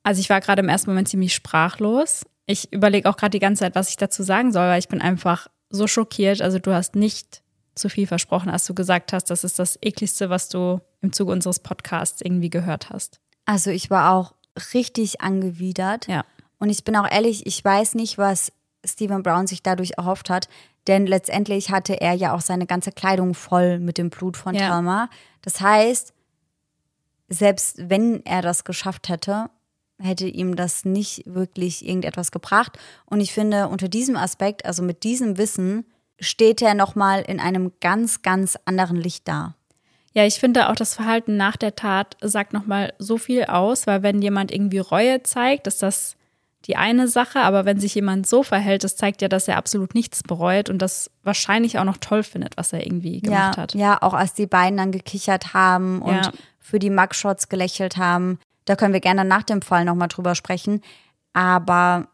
[0.03, 2.27] Also ich war gerade im ersten Moment ziemlich sprachlos.
[2.47, 5.01] Ich überlege auch gerade die ganze Zeit, was ich dazu sagen soll, weil ich bin
[5.01, 6.43] einfach so schockiert.
[6.43, 7.43] Also du hast nicht
[7.75, 11.33] zu viel versprochen, als du gesagt hast, das ist das ekligste, was du im Zuge
[11.33, 13.21] unseres Podcasts irgendwie gehört hast.
[13.45, 14.35] Also ich war auch
[14.75, 16.07] richtig angewidert.
[16.07, 16.25] Ja.
[16.59, 18.53] Und ich bin auch ehrlich, ich weiß nicht, was
[18.85, 20.49] Stephen Brown sich dadurch erhofft hat,
[20.87, 24.69] denn letztendlich hatte er ja auch seine ganze Kleidung voll mit dem Blut von ja.
[24.69, 25.09] Thelma.
[25.43, 26.13] Das heißt,
[27.29, 29.49] selbst wenn er das geschafft hätte,
[29.99, 32.79] hätte ihm das nicht wirklich irgendetwas gebracht.
[33.07, 35.85] Und ich finde, unter diesem Aspekt, also mit diesem Wissen,
[36.19, 39.57] steht er nochmal in einem ganz, ganz anderen Licht da.
[40.15, 44.03] Ja, ich finde auch das Verhalten nach der Tat sagt nochmal so viel aus, weil
[44.03, 46.17] wenn jemand irgendwie Reue zeigt, ist das
[46.67, 49.95] die eine Sache, aber wenn sich jemand so verhält, das zeigt ja, dass er absolut
[49.95, 53.75] nichts bereut und das wahrscheinlich auch noch toll findet, was er irgendwie gemacht ja, hat.
[53.75, 56.33] Ja, auch als die beiden dann gekichert haben und ja.
[56.61, 58.39] für die Mugshots gelächelt haben.
[58.65, 60.81] Da können wir gerne nach dem Fall nochmal drüber sprechen.
[61.33, 62.09] Aber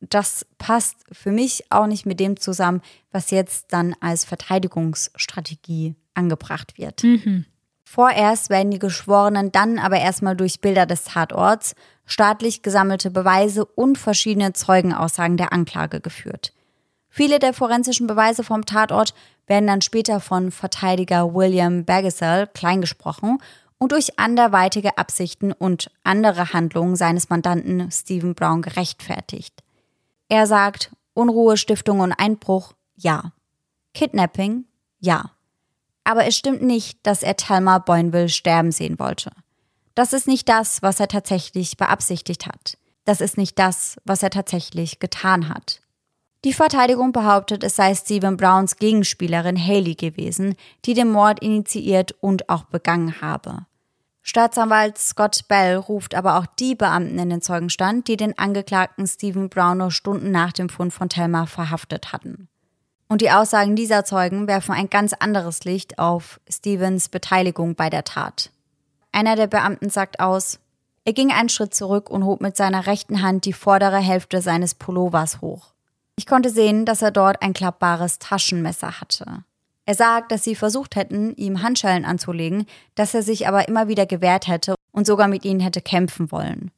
[0.00, 2.80] das passt für mich auch nicht mit dem zusammen,
[3.12, 7.02] was jetzt dann als Verteidigungsstrategie angebracht wird.
[7.02, 7.44] Mhm.
[7.84, 11.74] Vorerst werden die Geschworenen dann aber erstmal durch Bilder des Tatorts,
[12.06, 16.52] staatlich gesammelte Beweise und verschiedene Zeugenaussagen der Anklage geführt.
[17.08, 19.12] Viele der forensischen Beweise vom Tatort
[19.48, 23.38] werden dann später von Verteidiger William Bagasel kleingesprochen
[23.80, 29.64] und durch anderweitige Absichten und andere Handlungen seines Mandanten Stephen Brown gerechtfertigt.
[30.28, 33.32] Er sagt, Unruhe, Stiftung und Einbruch, ja.
[33.94, 34.66] Kidnapping,
[35.00, 35.32] ja.
[36.04, 39.32] Aber es stimmt nicht, dass er Thelma Boynville sterben sehen wollte.
[39.94, 42.78] Das ist nicht das, was er tatsächlich beabsichtigt hat.
[43.04, 45.80] Das ist nicht das, was er tatsächlich getan hat.
[46.44, 52.48] Die Verteidigung behauptet, es sei Stephen Browns Gegenspielerin Haley gewesen, die den Mord initiiert und
[52.48, 53.66] auch begangen habe.
[54.30, 59.48] Staatsanwalt Scott Bell ruft aber auch die Beamten in den Zeugenstand, die den Angeklagten Stephen
[59.48, 62.46] Brown nur Stunden nach dem Fund von Thelma verhaftet hatten.
[63.08, 68.04] Und die Aussagen dieser Zeugen werfen ein ganz anderes Licht auf Stevens Beteiligung bei der
[68.04, 68.52] Tat.
[69.10, 70.60] Einer der Beamten sagt aus,
[71.04, 74.76] er ging einen Schritt zurück und hob mit seiner rechten Hand die vordere Hälfte seines
[74.76, 75.72] Pullovers hoch.
[76.14, 79.42] Ich konnte sehen, dass er dort ein klappbares Taschenmesser hatte.
[79.90, 84.06] Er sagt, dass sie versucht hätten, ihm Handschellen anzulegen, dass er sich aber immer wieder
[84.06, 86.70] gewehrt hätte und sogar mit ihnen hätte kämpfen wollen.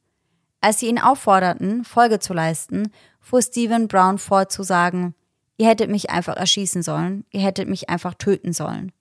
[0.61, 5.13] Als sie ihn aufforderten, Folge zu leisten, fuhr Stephen Brown vor zu sagen,
[5.57, 7.23] Ihr hättet mich einfach erschießen sollen.
[7.29, 8.91] Ihr hättet mich einfach töten sollen.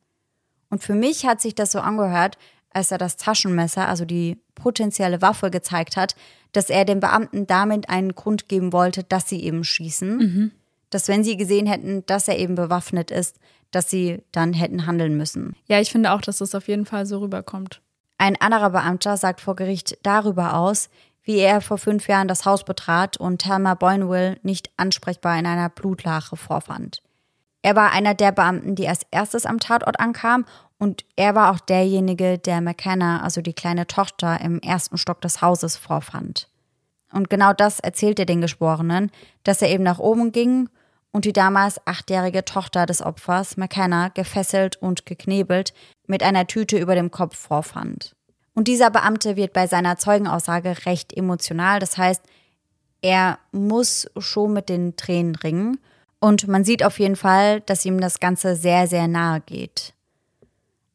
[0.69, 2.37] Und für mich hat sich das so angehört,
[2.69, 6.17] als er das Taschenmesser, also die potenzielle Waffe gezeigt hat,
[6.53, 10.17] dass er den Beamten damit einen Grund geben wollte, dass sie eben schießen.
[10.19, 10.51] Mhm.
[10.91, 13.39] Dass wenn sie gesehen hätten, dass er eben bewaffnet ist,
[13.73, 15.57] dass sie dann hätten handeln müssen.
[15.67, 17.83] Ja, ich finde auch, dass das auf jeden Fall so rüberkommt.
[18.19, 20.89] Ein anderer Beamter sagt vor Gericht darüber aus,
[21.25, 25.69] wie er vor fünf Jahren das Haus betrat und Thelma Boynville nicht ansprechbar in einer
[25.69, 27.03] Blutlache vorfand.
[27.63, 30.45] Er war einer der Beamten, die als erstes am Tatort ankam
[30.79, 35.41] und er war auch derjenige, der McKenna, also die kleine Tochter, im ersten Stock des
[35.41, 36.49] Hauses vorfand.
[37.13, 39.13] Und genau das erzählt er den Geschworenen,
[39.45, 40.69] dass er eben nach oben ging
[41.13, 45.73] und die damals achtjährige Tochter des Opfers, McKenna, gefesselt und geknebelt,
[46.07, 48.15] mit einer Tüte über dem Kopf vorfand.
[48.55, 51.79] Und dieser Beamte wird bei seiner Zeugenaussage recht emotional.
[51.79, 52.23] Das heißt,
[53.03, 55.79] er muss schon mit den Tränen ringen.
[56.21, 59.95] Und man sieht auf jeden Fall, dass ihm das Ganze sehr, sehr nahe geht.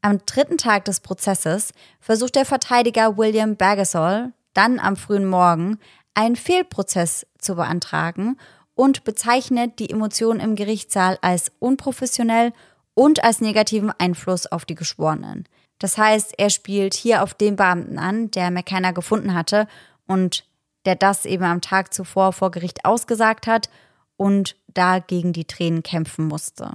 [0.01, 5.79] Am dritten Tag des Prozesses versucht der Verteidiger William Bagasol dann am frühen Morgen
[6.13, 8.37] einen Fehlprozess zu beantragen
[8.77, 12.53] und bezeichnet die Emotionen im Gerichtssaal als unprofessionell
[12.93, 15.47] und als negativen Einfluss auf die Geschworenen.
[15.79, 19.67] Das heißt, er spielt hier auf den Beamten an, der McKenna gefunden hatte
[20.05, 20.45] und
[20.85, 23.69] der das eben am Tag zuvor vor Gericht ausgesagt hat
[24.15, 26.71] und da gegen die Tränen kämpfen musste.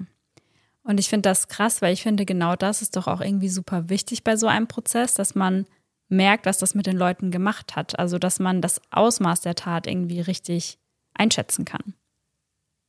[0.83, 3.89] Und ich finde das krass, weil ich finde, genau das ist doch auch irgendwie super
[3.89, 5.67] wichtig bei so einem Prozess, dass man
[6.09, 7.99] merkt, was das mit den Leuten gemacht hat.
[7.99, 10.79] Also, dass man das Ausmaß der Tat irgendwie richtig
[11.15, 11.95] einschätzen kann.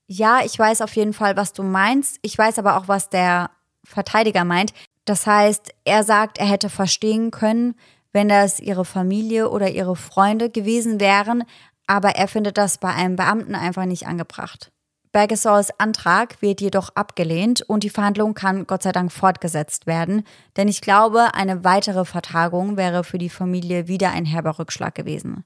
[0.07, 2.19] Ja, ich weiß auf jeden Fall, was du meinst.
[2.21, 3.49] Ich weiß aber auch, was der
[3.83, 4.73] Verteidiger meint.
[5.05, 7.75] Das heißt, er sagt, er hätte verstehen können,
[8.11, 11.43] wenn das ihre Familie oder ihre Freunde gewesen wären,
[11.87, 14.71] aber er findet das bei einem Beamten einfach nicht angebracht.
[15.11, 20.23] Bergesols Antrag wird jedoch abgelehnt und die Verhandlung kann Gott sei Dank fortgesetzt werden,
[20.57, 25.43] denn ich glaube, eine weitere Vertagung wäre für die Familie wieder ein herber Rückschlag gewesen.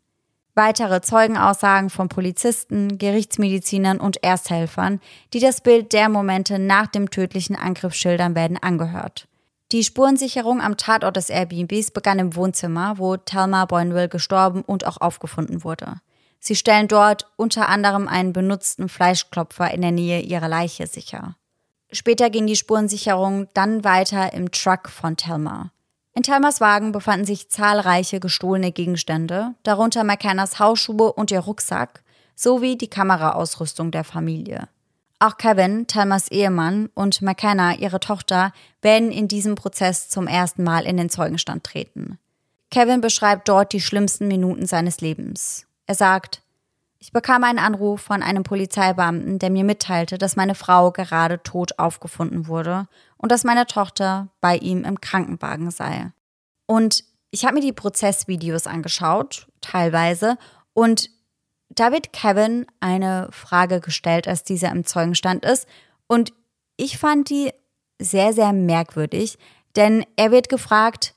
[0.57, 4.99] Weitere Zeugenaussagen von Polizisten, Gerichtsmedizinern und Ersthelfern,
[5.31, 9.27] die das Bild der Momente nach dem tödlichen Angriff schildern, werden angehört.
[9.71, 14.99] Die Spurensicherung am Tatort des Airbnbs begann im Wohnzimmer, wo Thelma Boynville gestorben und auch
[14.99, 16.01] aufgefunden wurde.
[16.39, 21.35] Sie stellen dort unter anderem einen benutzten Fleischklopfer in der Nähe ihrer Leiche sicher.
[21.91, 25.71] Später ging die Spurensicherung dann weiter im Truck von Thelma.
[26.17, 32.01] In Thelmas Wagen befanden sich zahlreiche gestohlene Gegenstände, darunter McKennas Hausschuhe und ihr Rucksack,
[32.33, 34.67] sowie die Kameraausrüstung der Familie.
[35.19, 38.51] Auch Kevin, Thelmas Ehemann, und McKenna, ihre Tochter,
[38.81, 42.17] werden in diesem Prozess zum ersten Mal in den Zeugenstand treten.
[42.71, 45.67] Kevin beschreibt dort die schlimmsten Minuten seines Lebens.
[45.85, 46.41] Er sagt,
[47.07, 51.79] ich bekam einen Anruf von einem Polizeibeamten, der mir mitteilte, dass meine Frau gerade tot
[51.79, 56.11] aufgefunden wurde und dass meine Tochter bei ihm im Krankenwagen sei.
[56.65, 60.37] Und ich habe mir die Prozessvideos angeschaut, teilweise,
[60.73, 61.09] und
[61.69, 65.65] da wird Kevin eine Frage gestellt, als dieser im Zeugenstand ist.
[66.07, 66.33] Und
[66.75, 67.53] ich fand die
[67.99, 69.37] sehr, sehr merkwürdig,
[69.77, 71.15] denn er wird gefragt,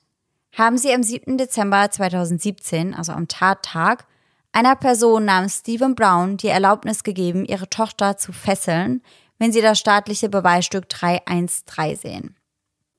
[0.56, 1.36] haben Sie am 7.
[1.36, 4.06] Dezember 2017, also am Tattag,
[4.52, 9.02] einer Person namens Stephen Brown die Erlaubnis gegeben, ihre Tochter zu fesseln,
[9.38, 12.36] wenn sie das staatliche Beweisstück 313 sehen.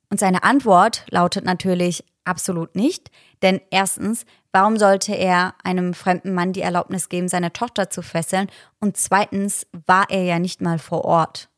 [0.10, 3.12] Und seine Antwort lautet natürlich absolut nicht,
[3.42, 8.50] denn erstens, warum sollte er einem fremden Mann die Erlaubnis geben, seine Tochter zu fesseln?
[8.80, 11.50] Und zweitens war er ja nicht mal vor Ort.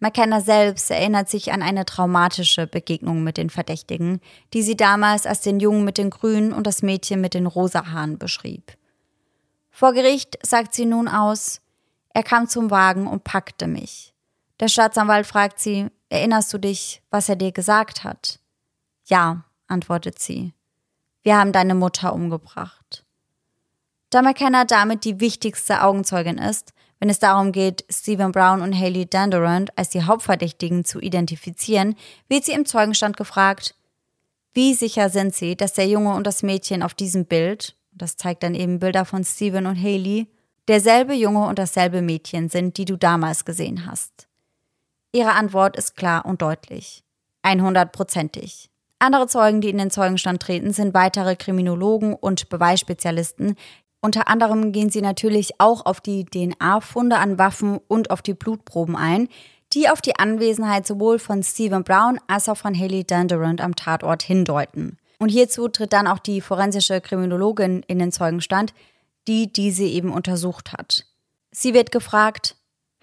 [0.00, 4.20] McKenna selbst erinnert sich an eine traumatische Begegnung mit den Verdächtigen,
[4.52, 7.92] die sie damals als den Jungen mit den grünen und das Mädchen mit den rosa
[7.92, 8.72] Haaren beschrieb.
[9.72, 11.60] Vor Gericht sagt sie nun aus,
[12.10, 14.14] er kam zum Wagen und packte mich.
[14.60, 18.38] Der Staatsanwalt fragt sie, erinnerst du dich, was er dir gesagt hat?
[19.06, 20.52] Ja, antwortet sie.
[21.22, 23.04] Wir haben deine Mutter umgebracht.
[24.10, 29.06] Da McKenna damit die wichtigste Augenzeugin ist, wenn es darum geht, Stephen Brown und Haley
[29.06, 31.96] Dandurand als die Hauptverdächtigen zu identifizieren,
[32.28, 33.74] wird sie im Zeugenstand gefragt,
[34.54, 38.42] wie sicher sind Sie, dass der Junge und das Mädchen auf diesem Bild, das zeigt
[38.42, 40.26] dann eben Bilder von Steven und Haley,
[40.66, 44.26] derselbe Junge und dasselbe Mädchen sind, die du damals gesehen hast.
[45.12, 47.04] Ihre Antwort ist klar und deutlich.
[47.44, 48.68] 100%ig.
[48.98, 53.54] Andere Zeugen, die in den Zeugenstand treten, sind weitere Kriminologen und Beweisspezialisten.
[54.00, 58.96] Unter anderem gehen sie natürlich auch auf die DNA-Funde an Waffen und auf die Blutproben
[58.96, 59.28] ein,
[59.72, 64.24] die auf die Anwesenheit sowohl von Stephen Brown als auch von Haley Dandurand am Tatort
[64.24, 64.98] hindeuten.
[65.22, 68.74] Und hierzu tritt dann auch die forensische Kriminologin in den Zeugenstand,
[69.28, 71.06] die diese eben untersucht hat.
[71.52, 72.56] Sie wird gefragt,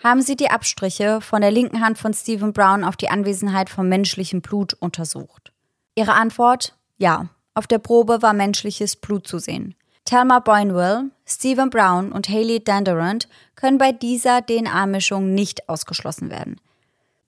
[0.03, 3.87] haben Sie die Abstriche von der linken Hand von Stephen Brown auf die Anwesenheit von
[3.87, 5.53] menschlichem Blut untersucht?
[5.95, 6.75] Ihre Antwort?
[6.97, 7.29] Ja.
[7.53, 9.75] Auf der Probe war menschliches Blut zu sehen.
[10.03, 16.59] Thelma Boynwell, Stephen Brown und Haley Dandurand können bei dieser DNA-Mischung nicht ausgeschlossen werden.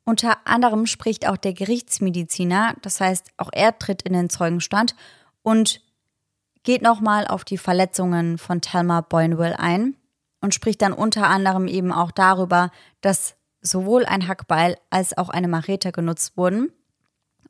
[0.04, 4.96] Unter anderem spricht auch der Gerichtsmediziner, das heißt, auch er tritt in den Zeugenstand
[5.44, 5.82] und
[6.64, 9.96] geht nochmal auf die Verletzungen von Thelma Boynwell ein
[10.42, 12.72] und spricht dann unter anderem eben auch darüber,
[13.02, 16.72] dass sowohl ein Hackbeil als auch eine Machete genutzt wurden.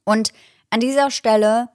[0.03, 0.33] Und
[0.69, 1.69] an dieser Stelle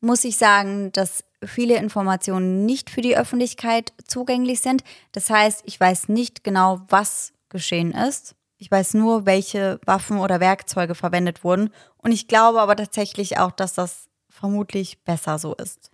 [0.00, 4.84] muss ich sagen, dass viele Informationen nicht für die Öffentlichkeit zugänglich sind.
[5.12, 8.34] Das heißt, ich weiß nicht genau, was geschehen ist.
[8.58, 11.70] Ich weiß nur, welche Waffen oder Werkzeuge verwendet wurden.
[11.98, 15.90] Und ich glaube aber tatsächlich auch, dass das vermutlich besser so ist.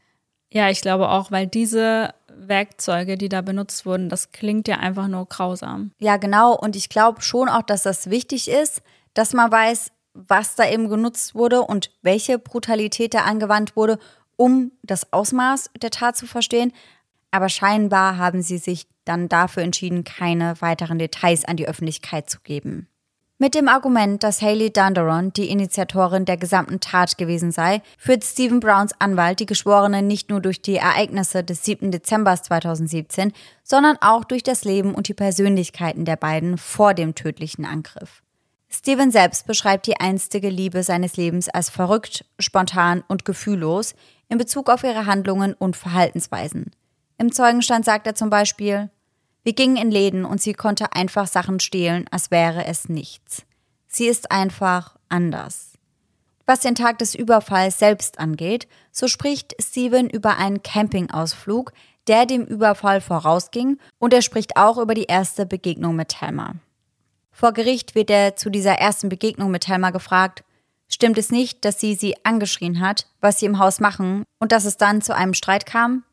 [0.53, 5.09] Ja, ich glaube auch, weil diese Werkzeuge, die da benutzt wurden, das klingt ja einfach
[5.09, 5.93] nur grausam.
[5.99, 6.57] Ja, genau.
[6.57, 8.83] Und ich glaube schon auch, dass das wichtig ist,
[9.15, 13.99] dass man weiß, was da eben genutzt wurde und welche Brutalität da angewandt wurde,
[14.37, 16.73] um das Ausmaß der Tat zu verstehen.
[17.31, 22.41] aber scheinbar haben sie sich dann dafür entschieden, keine weiteren Details an die Öffentlichkeit zu
[22.41, 22.89] geben.
[23.43, 28.61] Mit dem Argument, dass Haley Dunderon die Initiatorin der gesamten Tat gewesen sei, führt Stephen
[28.61, 31.91] Browns Anwalt die Geschworenen nicht nur durch die Ereignisse des 7.
[31.91, 33.33] Dezember 2017,
[33.65, 38.23] sondern auch durch das Leben und die Persönlichkeiten der beiden vor dem tödlichen Angriff.
[38.69, 43.95] Stephen selbst beschreibt die einstige Liebe seines Lebens als verrückt, spontan und gefühllos
[44.29, 46.73] in Bezug auf ihre Handlungen und Verhaltensweisen.
[47.21, 48.89] Im Zeugenstand sagt er zum Beispiel,
[49.43, 53.43] wir gingen in Läden und sie konnte einfach Sachen stehlen, als wäre es nichts.
[53.87, 55.75] Sie ist einfach anders.
[56.47, 61.75] Was den Tag des Überfalls selbst angeht, so spricht Steven über einen Campingausflug,
[62.07, 66.55] der dem Überfall vorausging, und er spricht auch über die erste Begegnung mit Thelma.
[67.33, 70.43] Vor Gericht wird er zu dieser ersten Begegnung mit Thelma gefragt,
[70.89, 74.65] stimmt es nicht, dass sie sie angeschrien hat, was sie im Haus machen, und dass
[74.65, 76.05] es dann zu einem Streit kam?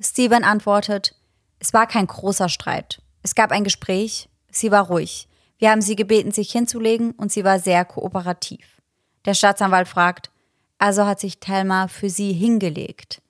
[0.00, 1.14] Steven antwortet,
[1.58, 3.00] es war kein großer Streit.
[3.22, 5.28] Es gab ein Gespräch, sie war ruhig.
[5.58, 8.80] Wir haben sie gebeten, sich hinzulegen und sie war sehr kooperativ.
[9.24, 10.30] Der Staatsanwalt fragt,
[10.78, 13.22] also hat sich Thelma für sie hingelegt?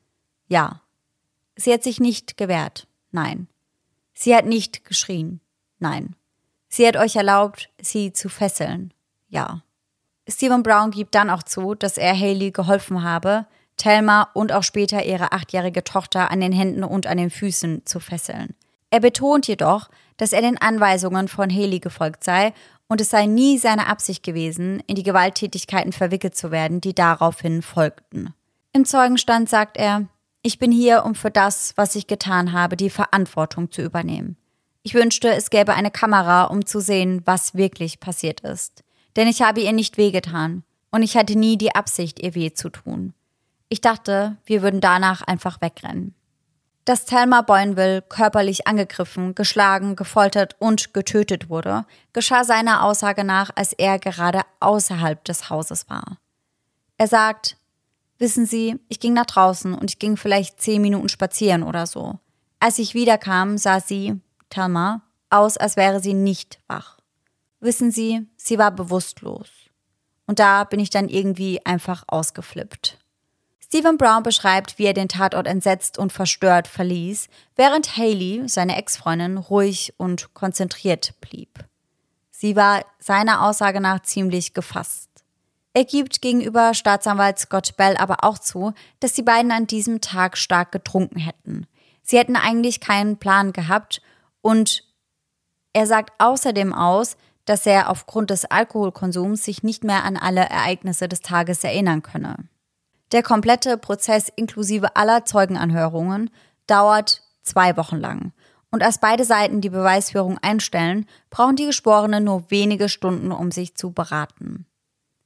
[0.48, 0.80] Ja.
[1.56, 2.86] Sie hat sich nicht gewehrt?
[3.10, 3.48] Nein.
[4.14, 5.40] Sie hat nicht geschrien?
[5.78, 6.16] Nein.
[6.68, 8.94] Sie hat euch erlaubt, sie zu fesseln?
[9.28, 9.62] Ja.
[10.26, 13.46] Stephen Brown gibt dann auch zu, dass er Haley geholfen habe,
[13.82, 17.98] Thelma und auch später ihre achtjährige Tochter an den Händen und an den Füßen zu
[17.98, 18.54] fesseln.
[18.90, 22.52] Er betont jedoch, dass er den Anweisungen von Haley gefolgt sei
[22.86, 27.62] und es sei nie seine Absicht gewesen, in die Gewalttätigkeiten verwickelt zu werden, die daraufhin
[27.62, 28.32] folgten.
[28.72, 30.06] Im Zeugenstand sagt er,
[30.42, 34.36] ich bin hier, um für das, was ich getan habe, die Verantwortung zu übernehmen.
[34.84, 38.84] Ich wünschte, es gäbe eine Kamera, um zu sehen, was wirklich passiert ist.
[39.16, 42.68] Denn ich habe ihr nicht wehgetan und ich hatte nie die Absicht, ihr weh zu
[42.68, 43.14] tun.
[43.72, 46.14] Ich dachte, wir würden danach einfach wegrennen.
[46.84, 53.72] Dass Thelma Boynville körperlich angegriffen, geschlagen, gefoltert und getötet wurde, geschah seiner Aussage nach, als
[53.72, 56.18] er gerade außerhalb des Hauses war.
[56.98, 57.56] Er sagt,
[58.18, 62.18] Wissen Sie, ich ging nach draußen und ich ging vielleicht zehn Minuten spazieren oder so.
[62.60, 64.20] Als ich wiederkam, sah sie,
[64.50, 65.00] Thelma,
[65.30, 66.98] aus, als wäre sie nicht wach.
[67.60, 69.48] Wissen Sie, sie war bewusstlos.
[70.26, 72.98] Und da bin ich dann irgendwie einfach ausgeflippt.
[73.74, 79.38] Stephen Brown beschreibt, wie er den Tatort entsetzt und verstört verließ, während Haley, seine Ex-Freundin,
[79.38, 81.58] ruhig und konzentriert blieb.
[82.30, 85.08] Sie war seiner Aussage nach ziemlich gefasst.
[85.72, 90.36] Er gibt gegenüber Staatsanwalt Scott Bell aber auch zu, dass die beiden an diesem Tag
[90.36, 91.66] stark getrunken hätten.
[92.02, 94.02] Sie hätten eigentlich keinen Plan gehabt
[94.42, 94.84] und
[95.72, 97.16] er sagt außerdem aus,
[97.46, 102.36] dass er aufgrund des Alkoholkonsums sich nicht mehr an alle Ereignisse des Tages erinnern könne.
[103.12, 106.30] Der komplette Prozess inklusive aller Zeugenanhörungen
[106.66, 108.32] dauert zwei Wochen lang.
[108.70, 113.74] Und als beide Seiten die Beweisführung einstellen, brauchen die Geschworenen nur wenige Stunden, um sich
[113.76, 114.64] zu beraten.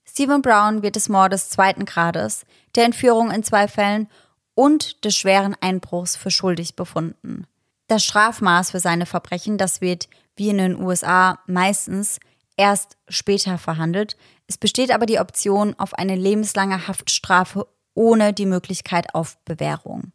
[0.04, 4.08] Stephen Brown wird des Mordes zweiten Grades, der Entführung in zwei Fällen
[4.54, 7.46] und des schweren Einbruchs für schuldig befunden.
[7.86, 12.18] Das Strafmaß für seine Verbrechen, das wird wie in den USA meistens
[12.56, 14.16] erst später verhandelt.
[14.48, 20.12] Es besteht aber die Option auf eine lebenslange Haftstrafe ohne die Möglichkeit auf Bewährung.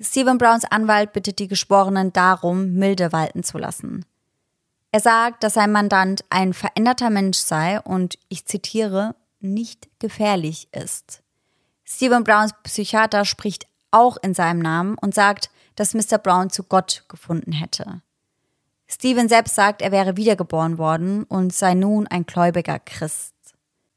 [0.00, 4.04] Stephen Browns Anwalt bittet die Geschworenen darum, milde walten zu lassen.
[4.92, 11.22] Er sagt, dass sein Mandant ein veränderter Mensch sei und, ich zitiere, nicht gefährlich ist.
[11.84, 16.18] Stephen Browns Psychiater spricht auch in seinem Namen und sagt, dass Mr.
[16.18, 18.02] Brown zu Gott gefunden hätte.
[18.86, 23.33] Stephen selbst sagt, er wäre wiedergeboren worden und sei nun ein gläubiger Christ.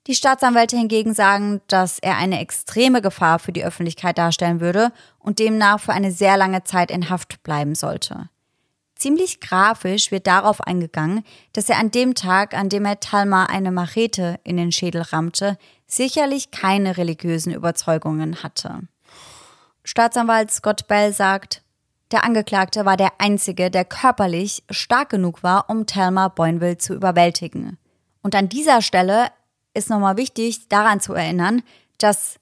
[0.08, 5.38] Die Staatsanwälte hingegen sagen, dass er eine extreme Gefahr für die Öffentlichkeit darstellen würde und
[5.38, 8.30] demnach für eine sehr lange Zeit in Haft bleiben sollte.
[8.96, 13.72] Ziemlich grafisch wird darauf eingegangen, dass er an dem Tag, an dem er Talma eine
[13.72, 18.88] Machete in den Schädel rammte, sicherlich keine religiösen Überzeugungen hatte.
[19.84, 21.64] Staatsanwalt Scott Bell sagt,
[22.12, 27.78] der Angeklagte war der Einzige, der körperlich stark genug war, um Thelma Boynville zu überwältigen.
[28.24, 29.28] Und an dieser Stelle
[29.78, 31.62] ist nochmal wichtig, daran zu erinnern,
[31.98, 32.40] dass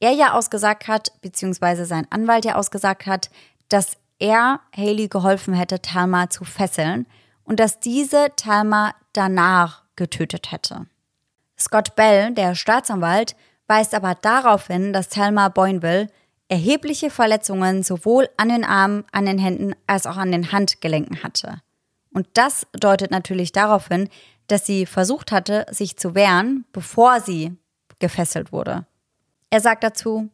[0.00, 3.30] er ja ausgesagt hat, beziehungsweise sein Anwalt ja ausgesagt hat,
[3.68, 7.06] dass er Haley geholfen hätte, Talma zu fesseln
[7.44, 10.86] und dass diese Talma danach getötet hätte.
[11.58, 13.34] Scott Bell, der Staatsanwalt,
[13.66, 16.08] weist aber darauf hin, dass Thelma Boynville
[16.48, 21.60] erhebliche Verletzungen sowohl an den Armen, an den Händen als auch an den Handgelenken hatte.
[22.12, 24.08] Und das deutet natürlich darauf hin,
[24.48, 27.56] dass sie versucht hatte, sich zu wehren, bevor sie
[28.00, 28.86] gefesselt wurde.
[29.50, 30.28] Er sagt dazu,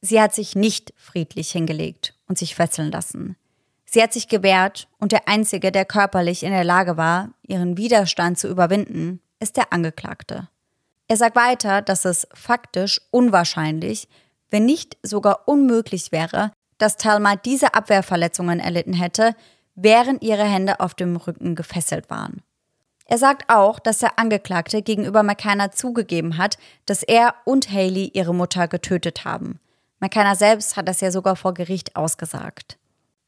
[0.00, 3.36] sie hat sich nicht friedlich hingelegt und sich fesseln lassen.
[3.84, 8.38] Sie hat sich gewehrt und der Einzige, der körperlich in der Lage war, ihren Widerstand
[8.38, 10.48] zu überwinden, ist der Angeklagte.
[11.08, 14.08] Er sagt weiter, dass es faktisch unwahrscheinlich,
[14.50, 19.36] wenn nicht sogar unmöglich wäre, dass Talma diese Abwehrverletzungen erlitten hätte,
[19.74, 22.42] während ihre Hände auf dem Rücken gefesselt waren.
[23.12, 26.56] Er sagt auch, dass der Angeklagte gegenüber McKenna zugegeben hat,
[26.86, 29.60] dass er und Haley ihre Mutter getötet haben.
[30.00, 32.78] McKenna selbst hat das ja sogar vor Gericht ausgesagt.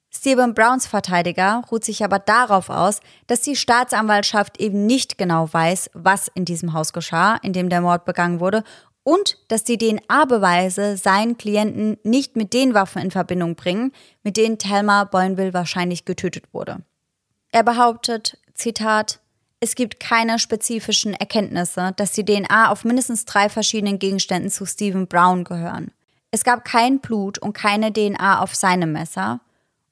[0.09, 5.91] Stephen Browns Verteidiger ruht sich aber darauf aus, dass die Staatsanwaltschaft eben nicht genau weiß,
[5.93, 8.64] was in diesem Haus geschah, in dem der Mord begangen wurde,
[9.03, 14.57] und dass die DNA-Beweise seinen Klienten nicht mit den Waffen in Verbindung bringen, mit denen
[14.57, 16.78] Thelma Boynville wahrscheinlich getötet wurde.
[17.53, 19.20] Er behauptet, Zitat,
[19.61, 25.07] es gibt keine spezifischen Erkenntnisse, dass die DNA auf mindestens drei verschiedenen Gegenständen zu Stephen
[25.07, 25.90] Brown gehören.
[26.30, 29.40] Es gab kein Blut und keine DNA auf seinem Messer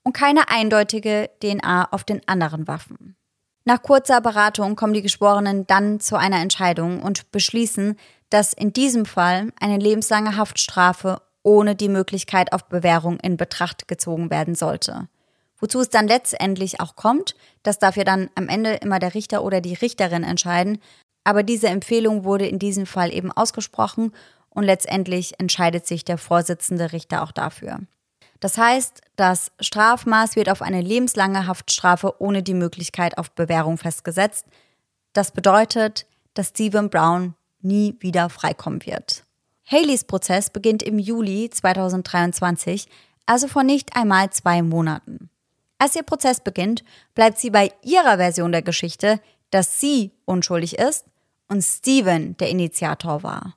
[0.02, 3.16] und keine eindeutige DNA auf den anderen Waffen.
[3.64, 7.96] Nach kurzer Beratung kommen die Geschworenen dann zu einer Entscheidung und beschließen,
[8.28, 14.30] dass in diesem Fall eine lebenslange Haftstrafe ohne die Möglichkeit auf Bewährung in Betracht gezogen
[14.30, 15.08] werden sollte.
[15.62, 19.44] Wozu es dann letztendlich auch kommt, das darf ja dann am Ende immer der Richter
[19.44, 20.78] oder die Richterin entscheiden,
[21.22, 24.12] aber diese Empfehlung wurde in diesem Fall eben ausgesprochen
[24.50, 27.78] und letztendlich entscheidet sich der Vorsitzende Richter auch dafür.
[28.40, 34.46] Das heißt, das Strafmaß wird auf eine lebenslange Haftstrafe ohne die Möglichkeit auf Bewährung festgesetzt.
[35.12, 39.22] Das bedeutet, dass Stephen Brown nie wieder freikommen wird.
[39.64, 42.88] Haleys Prozess beginnt im Juli 2023,
[43.26, 45.30] also vor nicht einmal zwei Monaten.
[45.82, 46.84] Als ihr Prozess beginnt,
[47.16, 49.18] bleibt sie bei ihrer Version der Geschichte,
[49.50, 51.06] dass sie unschuldig ist
[51.48, 53.56] und Stephen der Initiator war.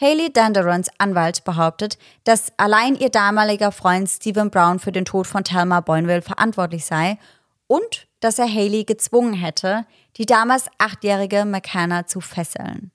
[0.00, 5.42] Haley Danderons Anwalt behauptet, dass allein ihr damaliger Freund Stephen Brown für den Tod von
[5.42, 7.18] Thelma Boynville verantwortlich sei
[7.66, 12.92] und dass er Haley gezwungen hätte, die damals achtjährige McKenna zu fesseln.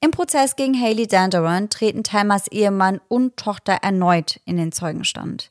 [0.00, 5.50] Im Prozess gegen Haley Danderon treten Thelmas Ehemann und Tochter erneut in den Zeugenstand.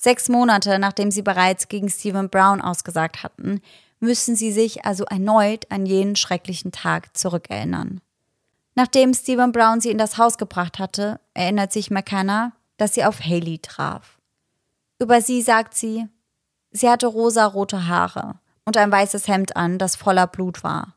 [0.00, 3.60] Sechs Monate nachdem sie bereits gegen Stephen Brown ausgesagt hatten,
[3.98, 8.00] müssen sie sich also erneut an jenen schrecklichen Tag zurückerinnern.
[8.76, 13.20] Nachdem Stephen Brown sie in das Haus gebracht hatte, erinnert sich McKenna, dass sie auf
[13.20, 14.20] Haley traf.
[15.00, 16.06] Über sie sagt sie,
[16.70, 20.94] sie hatte rosa-rote Haare und ein weißes Hemd an, das voller Blut war.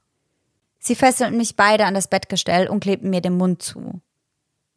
[0.78, 3.99] Sie fesselten mich beide an das Bettgestell und klebten mir den Mund zu.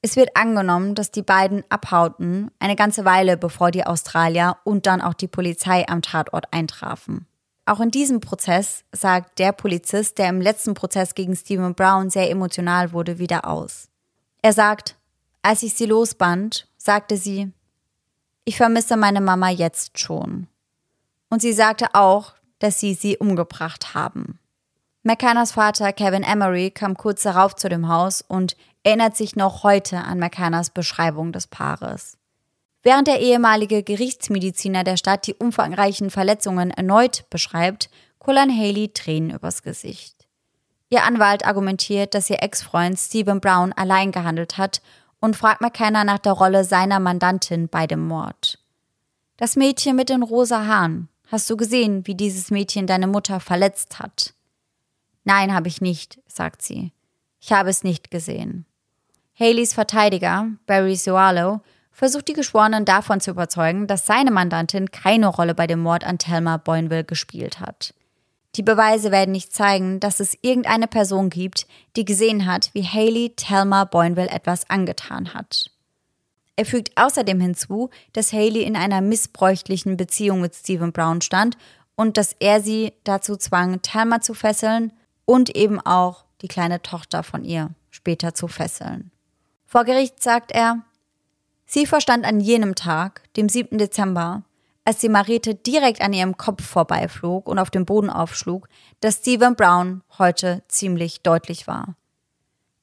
[0.05, 5.00] Es wird angenommen, dass die beiden abhauten, eine ganze Weile bevor die Australier und dann
[5.00, 7.26] auch die Polizei am Tatort eintrafen.
[7.64, 12.30] Auch in diesem Prozess sagt der Polizist, der im letzten Prozess gegen Stephen Brown sehr
[12.30, 13.88] emotional wurde, wieder aus.
[14.42, 14.94] Er sagt,
[15.40, 17.50] als ich sie losband, sagte sie,
[18.44, 20.48] ich vermisse meine Mama jetzt schon.
[21.30, 24.38] Und sie sagte auch, dass sie sie umgebracht haben.
[25.02, 28.55] McKennas Vater Kevin Emery kam kurz darauf zu dem Haus und
[28.85, 32.16] erinnert sich noch heute an McKennas Beschreibung des Paares.
[32.82, 39.62] Während der ehemalige Gerichtsmediziner der Stadt die umfangreichen Verletzungen erneut beschreibt, kullern Haley Tränen übers
[39.62, 40.28] Gesicht.
[40.91, 44.82] Ihr Anwalt argumentiert, dass ihr Ex-Freund Stephen Brown allein gehandelt hat
[45.18, 48.59] und fragt McKenna nach der Rolle seiner Mandantin bei dem Mord.
[49.39, 51.09] Das Mädchen mit den rosa Haaren.
[51.28, 54.35] Hast du gesehen, wie dieses Mädchen deine Mutter verletzt hat?
[55.24, 56.93] Nein, habe ich nicht, sagt sie.
[57.41, 58.66] Ich habe es nicht gesehen.
[59.39, 61.61] Haleys Verteidiger, Barry Soalo,
[61.91, 66.18] versucht die Geschworenen davon zu überzeugen, dass seine Mandantin keine Rolle bei dem Mord an
[66.18, 67.95] Thelma Boynville gespielt hat.
[68.55, 71.66] Die Beweise werden nicht zeigen, dass es irgendeine Person gibt,
[71.97, 75.70] die gesehen hat, wie Haley Thelma Boynville etwas angetan hat.
[76.55, 81.57] Er fügt außerdem hinzu, dass Haley in einer missbräuchlichen Beziehung mit Stephen Brown stand
[81.97, 84.93] und dass er sie dazu zwang, Thelma zu fesseln
[85.24, 89.11] und eben auch die kleine Tochter von ihr später zu fesseln.
[89.64, 90.82] Vor Gericht sagt er,
[91.66, 93.78] Sie verstand an jenem Tag, dem 7.
[93.78, 94.44] Dezember,
[94.84, 98.68] als die Marete direkt an ihrem Kopf vorbeiflog und auf dem Boden aufschlug,
[99.00, 101.96] dass Stephen Brown heute ziemlich deutlich war.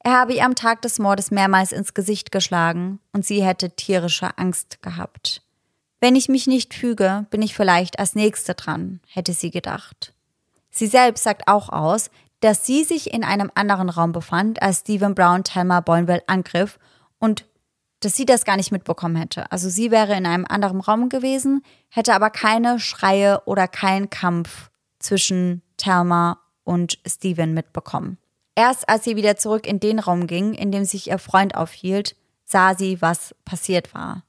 [0.00, 4.36] Er habe ihr am Tag des Mordes mehrmals ins Gesicht geschlagen und sie hätte tierische
[4.36, 5.42] Angst gehabt.
[6.00, 10.12] Wenn ich mich nicht füge, bin ich vielleicht als Nächste dran, hätte sie gedacht.
[10.70, 12.10] Sie selbst sagt auch aus,
[12.42, 16.78] dass sie sich in einem anderen Raum befand, als Stephen Brown Thelma Boynville angriff
[17.18, 17.46] und
[18.00, 19.50] dass sie das gar nicht mitbekommen hätte.
[19.52, 24.70] Also sie wäre in einem anderen Raum gewesen, hätte aber keine Schreie oder keinen Kampf
[24.98, 28.18] zwischen Thelma und Steven mitbekommen.
[28.56, 32.16] Erst als sie wieder zurück in den Raum ging, in dem sich ihr Freund aufhielt,
[32.44, 34.24] sah sie, was passiert war.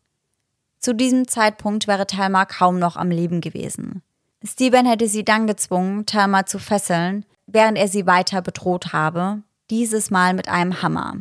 [0.78, 4.03] Zu diesem Zeitpunkt wäre Thelma kaum noch am Leben gewesen.
[4.45, 10.11] Steven hätte sie dann gezwungen, Thelma zu fesseln, während er sie weiter bedroht habe, dieses
[10.11, 11.19] Mal mit einem Hammer.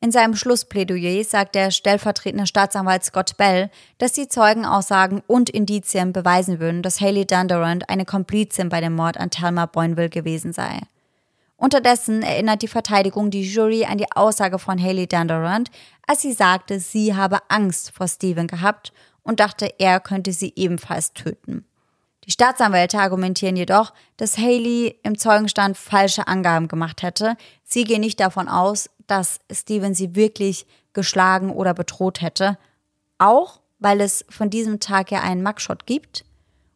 [0.00, 6.58] In seinem Schlussplädoyer sagt der stellvertretende Staatsanwalt Scott Bell, dass die Zeugenaussagen und Indizien beweisen
[6.58, 10.80] würden, dass Haley Dundurant eine Komplizin bei dem Mord an Thelma Boynville gewesen sei.
[11.56, 15.70] Unterdessen erinnert die Verteidigung die Jury an die Aussage von Haley Dundurant,
[16.04, 18.92] als sie sagte, sie habe Angst vor Steven gehabt
[19.22, 21.64] und dachte, er könnte sie ebenfalls töten.
[22.24, 27.36] Die Staatsanwälte argumentieren jedoch, dass Haley im Zeugenstand falsche Angaben gemacht hätte.
[27.64, 32.58] Sie gehen nicht davon aus, dass Steven sie wirklich geschlagen oder bedroht hätte.
[33.18, 36.24] Auch weil es von diesem Tag ja einen Mugshot gibt.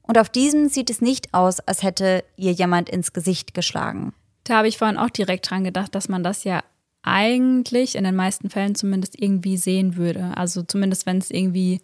[0.03, 4.13] Und auf diesem sieht es nicht aus, als hätte ihr jemand ins Gesicht geschlagen.
[4.45, 6.63] Da habe ich vorhin auch direkt dran gedacht, dass man das ja
[7.03, 10.33] eigentlich in den meisten Fällen zumindest irgendwie sehen würde.
[10.37, 11.81] Also zumindest wenn es irgendwie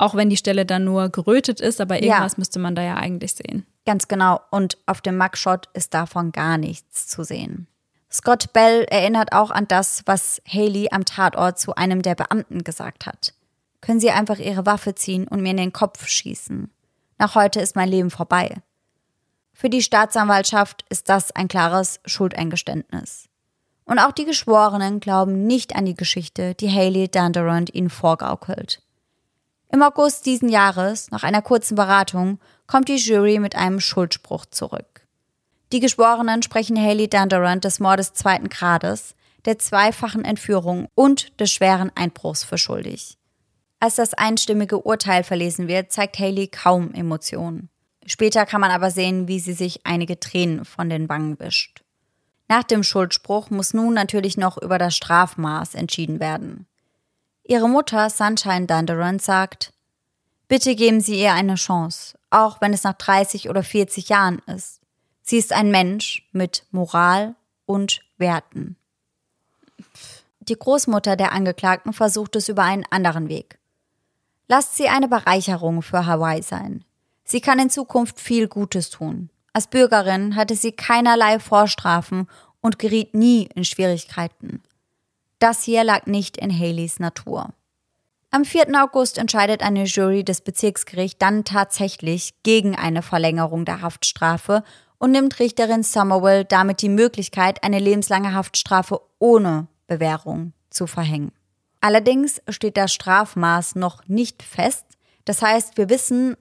[0.00, 2.38] auch wenn die Stelle dann nur gerötet ist, aber irgendwas ja.
[2.38, 3.66] müsste man da ja eigentlich sehen.
[3.84, 4.40] Ganz genau.
[4.50, 7.66] Und auf dem Mugshot ist davon gar nichts zu sehen.
[8.10, 13.06] Scott Bell erinnert auch an das, was Haley am Tatort zu einem der Beamten gesagt
[13.06, 13.34] hat.
[13.82, 16.70] Können Sie einfach Ihre Waffe ziehen und mir in den Kopf schießen?
[17.18, 18.56] Nach heute ist mein Leben vorbei.
[19.52, 23.28] Für die Staatsanwaltschaft ist das ein klares Schuldeingeständnis.
[23.84, 28.82] Und auch die Geschworenen glauben nicht an die Geschichte, die Haley Dandurand ihnen vorgaukelt.
[29.72, 35.06] Im August diesen Jahres, nach einer kurzen Beratung, kommt die Jury mit einem Schuldspruch zurück.
[35.72, 39.14] Die Geschworenen sprechen Haley Dandurant des Mordes zweiten Grades,
[39.44, 43.16] der zweifachen Entführung und des schweren Einbruchs für schuldig.
[43.78, 47.70] Als das einstimmige Urteil verlesen wird, zeigt Haley kaum Emotionen.
[48.06, 51.82] Später kann man aber sehen, wie sie sich einige Tränen von den Wangen wischt.
[52.48, 56.66] Nach dem Schuldspruch muss nun natürlich noch über das Strafmaß entschieden werden.
[57.44, 59.72] Ihre Mutter Sunshine Dundurant sagt,
[60.48, 64.80] Bitte geben Sie ihr eine Chance, auch wenn es nach 30 oder 40 Jahren ist.
[65.22, 67.36] Sie ist ein Mensch mit Moral
[67.66, 68.76] und Werten.
[70.40, 73.58] Die Großmutter der Angeklagten versucht es über einen anderen Weg.
[74.48, 76.84] Lasst sie eine Bereicherung für Hawaii sein.
[77.22, 79.30] Sie kann in Zukunft viel Gutes tun.
[79.52, 82.28] Als Bürgerin hatte sie keinerlei Vorstrafen
[82.60, 84.62] und geriet nie in Schwierigkeiten.
[85.40, 87.48] Das hier lag nicht in Haleys Natur.
[88.30, 88.68] Am 4.
[88.80, 94.62] August entscheidet eine Jury des Bezirksgerichts dann tatsächlich gegen eine Verlängerung der Haftstrafe
[94.98, 101.32] und nimmt Richterin Somerville damit die Möglichkeit, eine lebenslange Haftstrafe ohne Bewährung zu verhängen.
[101.80, 104.84] Allerdings steht das Strafmaß noch nicht fest.
[105.24, 106.36] Das heißt, wir wissen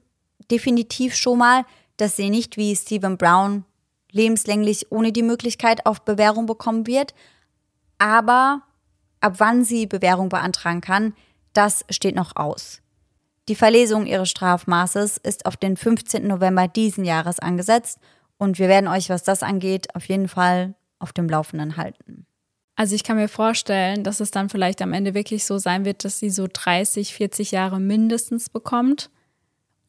[0.52, 1.64] definitiv schon mal,
[1.96, 3.64] dass sie nicht wie Stephen Brown
[4.12, 7.14] lebenslänglich ohne die Möglichkeit auf Bewährung bekommen wird.
[7.98, 8.64] Aber
[9.22, 11.14] Ab wann sie Bewährung beantragen kann,
[11.54, 12.82] das steht noch aus.
[13.48, 16.28] Die Verlesung ihres Strafmaßes ist auf den 15.
[16.28, 18.00] November diesen Jahres angesetzt
[18.38, 22.26] und wir werden euch, was das angeht, auf jeden Fall auf dem Laufenden halten.
[22.76, 26.06] Also ich kann mir vorstellen, dass es dann vielleicht am Ende wirklich so sein wird,
[26.06, 29.10] dass sie so 30, 40 Jahre mindestens bekommt.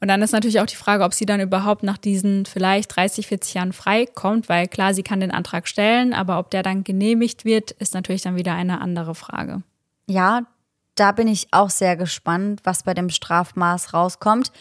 [0.01, 3.27] Und dann ist natürlich auch die Frage, ob sie dann überhaupt nach diesen vielleicht 30,
[3.27, 7.45] 40 Jahren freikommt, weil klar, sie kann den Antrag stellen, aber ob der dann genehmigt
[7.45, 9.63] wird, ist natürlich dann wieder eine andere Frage.
[10.07, 10.47] Ja,
[10.95, 14.53] da bin ich auch sehr gespannt, was bei dem Strafmaß rauskommt.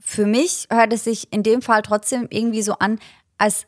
[0.00, 2.98] Für mich hört es sich in dem Fall trotzdem irgendwie so an,
[3.36, 3.66] als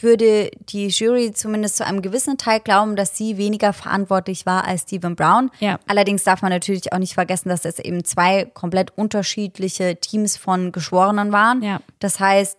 [0.00, 4.82] würde die Jury zumindest zu einem gewissen Teil glauben, dass sie weniger verantwortlich war als
[4.82, 5.50] Stephen Brown.
[5.58, 5.78] Ja.
[5.86, 10.72] Allerdings darf man natürlich auch nicht vergessen, dass es eben zwei komplett unterschiedliche Teams von
[10.72, 11.62] Geschworenen waren.
[11.62, 11.80] Ja.
[11.98, 12.58] Das heißt,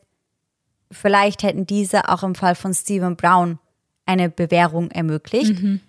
[0.92, 3.60] vielleicht hätten diese auch im Fall von Stephen Brown
[4.06, 5.62] eine Bewährung ermöglicht.
[5.62, 5.80] Mhm.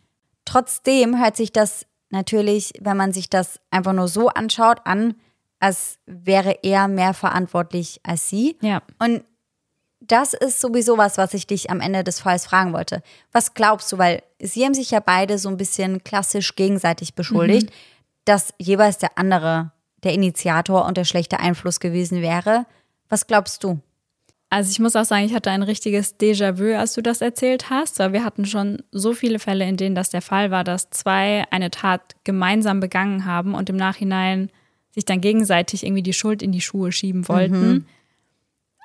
[0.45, 5.15] Trotzdem hört sich das natürlich, wenn man sich das einfach nur so anschaut, an,
[5.59, 8.57] als wäre er mehr verantwortlich als sie.
[8.61, 8.83] Ja.
[8.99, 9.25] Und
[10.09, 13.03] das ist sowieso was, was ich dich am Ende des Falls fragen wollte.
[13.31, 13.99] Was glaubst du?
[13.99, 17.75] Weil sie haben sich ja beide so ein bisschen klassisch gegenseitig beschuldigt, mhm.
[18.25, 19.73] dass jeweils der andere
[20.03, 22.67] der Initiator und der schlechte Einfluss gewesen wäre.
[23.09, 23.81] Was glaubst du?
[24.51, 27.99] Also ich muss auch sagen, ich hatte ein richtiges Déjà-vu, als du das erzählt hast.
[28.01, 31.45] Weil wir hatten schon so viele Fälle, in denen das der Fall war, dass zwei
[31.51, 34.51] eine Tat gemeinsam begangen haben und im Nachhinein
[34.91, 37.69] sich dann gegenseitig irgendwie die Schuld in die Schuhe schieben wollten.
[37.69, 37.87] Mhm.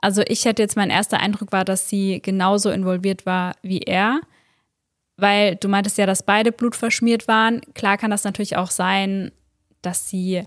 [0.02, 4.22] Also ich hätte jetzt mein erster Eindruck war, dass sie genauso involviert war wie er,
[5.18, 7.62] weil du meintest ja, dass beide blutverschmiert waren.
[7.74, 9.32] Klar kann das natürlich auch sein,
[9.82, 10.44] dass sie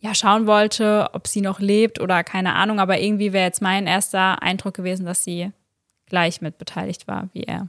[0.00, 3.86] ja schauen wollte, ob sie noch lebt oder keine Ahnung, aber irgendwie wäre jetzt mein
[3.86, 5.50] erster Eindruck gewesen, dass sie
[6.06, 7.68] gleich mit beteiligt war wie er.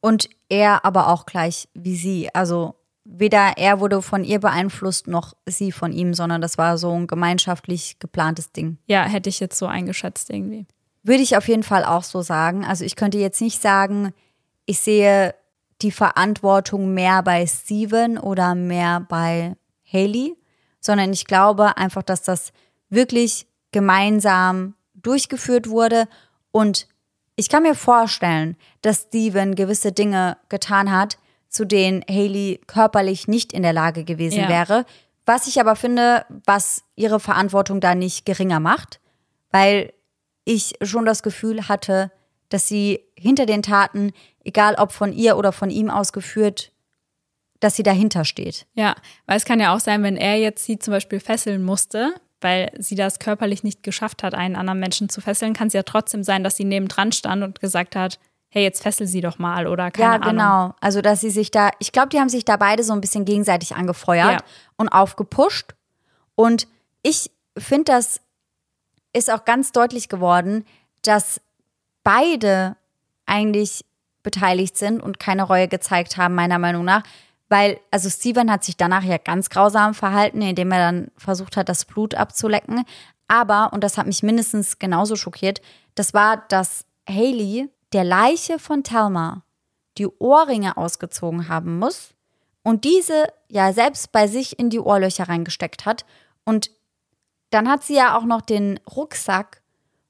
[0.00, 2.28] Und er aber auch gleich wie sie.
[2.34, 2.74] Also
[3.04, 7.06] weder er wurde von ihr beeinflusst noch sie von ihm, sondern das war so ein
[7.06, 8.78] gemeinschaftlich geplantes Ding.
[8.86, 10.66] Ja, hätte ich jetzt so eingeschätzt irgendwie.
[11.06, 12.64] Würde ich auf jeden Fall auch so sagen.
[12.64, 14.12] Also ich könnte jetzt nicht sagen,
[14.64, 15.34] ich sehe
[15.82, 19.56] die Verantwortung mehr bei Steven oder mehr bei
[19.92, 20.36] Haley,
[20.80, 22.52] sondern ich glaube einfach, dass das
[22.88, 26.08] wirklich gemeinsam durchgeführt wurde
[26.50, 26.88] und
[27.36, 33.52] ich kann mir vorstellen, dass Steven gewisse Dinge getan hat, zu denen Haley körperlich nicht
[33.52, 34.48] in der Lage gewesen Ja.
[34.48, 34.86] wäre.
[35.26, 39.00] Was ich aber finde, was ihre Verantwortung da nicht geringer macht,
[39.50, 39.92] weil
[40.46, 42.10] ich schon das Gefühl hatte,
[42.48, 44.12] dass sie hinter den Taten,
[44.44, 46.72] egal ob von ihr oder von ihm ausgeführt,
[47.60, 48.66] dass sie dahinter steht.
[48.74, 48.94] Ja,
[49.26, 52.70] weil es kann ja auch sein, wenn er jetzt sie zum Beispiel fesseln musste, weil
[52.78, 56.22] sie das körperlich nicht geschafft hat, einen anderen Menschen zu fesseln, kann es ja trotzdem
[56.22, 58.18] sein, dass sie nebendran stand und gesagt hat,
[58.50, 60.30] hey, jetzt fessel sie doch mal oder keine ja, Ahnung.
[60.30, 60.74] genau.
[60.80, 63.24] Also, dass sie sich da, ich glaube, die haben sich da beide so ein bisschen
[63.24, 64.46] gegenseitig angefeuert Ja.
[64.76, 65.74] und aufgepusht.
[66.36, 66.68] Und
[67.02, 68.20] ich finde, das
[69.16, 70.64] ist auch ganz deutlich geworden,
[71.02, 71.40] dass
[72.04, 72.76] beide
[73.26, 73.84] eigentlich
[74.22, 77.02] beteiligt sind und keine Reue gezeigt haben, meiner Meinung nach.
[77.48, 81.68] Weil, also Steven hat sich danach ja ganz grausam verhalten, indem er dann versucht hat,
[81.68, 82.84] das Blut abzulecken.
[83.28, 85.60] Aber, und das hat mich mindestens genauso schockiert,
[85.94, 89.42] das war, dass Haley der Leiche von Thelma
[89.98, 92.14] die Ohrringe ausgezogen haben muss
[92.62, 96.04] und diese ja selbst bei sich in die Ohrlöcher reingesteckt hat.
[96.44, 96.70] Und
[97.56, 99.62] dann hat sie ja auch noch den Rucksack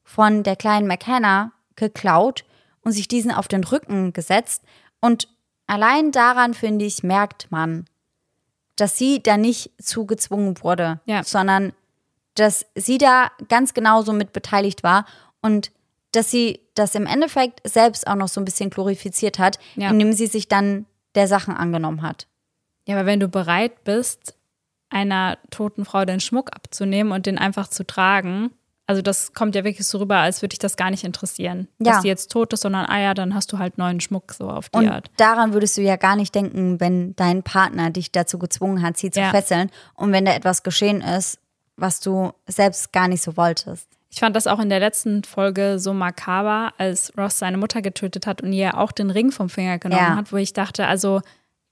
[0.02, 2.44] von der kleinen McKenna geklaut
[2.82, 4.62] und sich diesen auf den Rücken gesetzt.
[5.00, 5.28] Und
[5.66, 7.86] allein daran, finde ich, merkt man,
[8.76, 11.22] dass sie da nicht zugezwungen wurde, Ja.
[11.22, 11.72] sondern
[12.34, 15.06] dass sie da ganz genauso mit beteiligt war
[15.40, 15.70] und
[16.12, 19.90] dass sie das im Endeffekt selbst auch noch so ein bisschen glorifiziert hat, Ja.
[19.90, 22.26] indem sie sich dann der Sachen angenommen hat.
[22.86, 24.35] Ja, aber wenn du bereit bist,
[24.90, 28.50] einer toten Frau den Schmuck abzunehmen und den einfach zu tragen,
[28.88, 31.92] also das kommt ja wirklich so rüber, als würde dich das gar nicht interessieren, Ja.
[31.94, 34.48] dass die jetzt tot ist, sondern ah ja, dann hast du halt neuen Schmuck so
[34.48, 35.10] auf die Und Art.
[35.16, 39.10] daran würdest du ja gar nicht denken, wenn dein Partner dich dazu gezwungen hat, sie
[39.10, 39.30] zu Ja.
[39.30, 41.40] fesseln und wenn da etwas geschehen ist,
[41.76, 43.88] was du selbst gar nicht so wolltest.
[44.08, 48.24] Ich fand das auch in der letzten Folge so makaber, als Ross seine Mutter getötet
[48.26, 50.16] hat und ihr auch den Ring vom Finger genommen Ja.
[50.16, 51.22] hat, wo ich dachte, also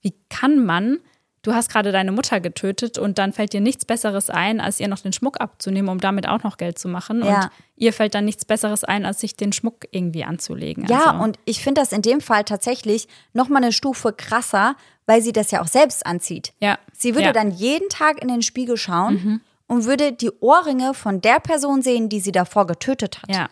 [0.01, 0.99] wie kann man,
[1.45, 4.87] du hast gerade deine Mutter getötet und dann fällt dir nichts Besseres ein, als ihr
[4.87, 7.23] noch den Schmuck abzunehmen, um damit auch noch Geld zu machen.
[7.23, 7.43] Ja.
[7.43, 10.85] Und ihr fällt dann nichts Besseres ein, als sich den Schmuck irgendwie anzulegen.
[10.87, 14.75] Ja, also, und ich finde das in dem Fall tatsächlich noch mal eine Stufe krasser,
[15.05, 16.53] weil sie das ja auch selbst anzieht.
[16.59, 16.79] Ja.
[16.93, 17.29] Sie würde Ja.
[17.31, 17.35] Mhm.
[17.35, 22.09] dann jeden Tag in den Spiegel schauen und würde die Ohrringe von der Person sehen,
[22.09, 23.29] die sie davor getötet hat.
[23.29, 23.49] Ja.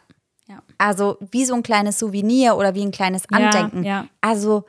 [0.47, 0.61] Ja.
[0.77, 3.83] Also wie so ein kleines Souvenir oder wie ein kleines Ja, Andenken.
[3.83, 4.07] ja.
[4.19, 4.65] Also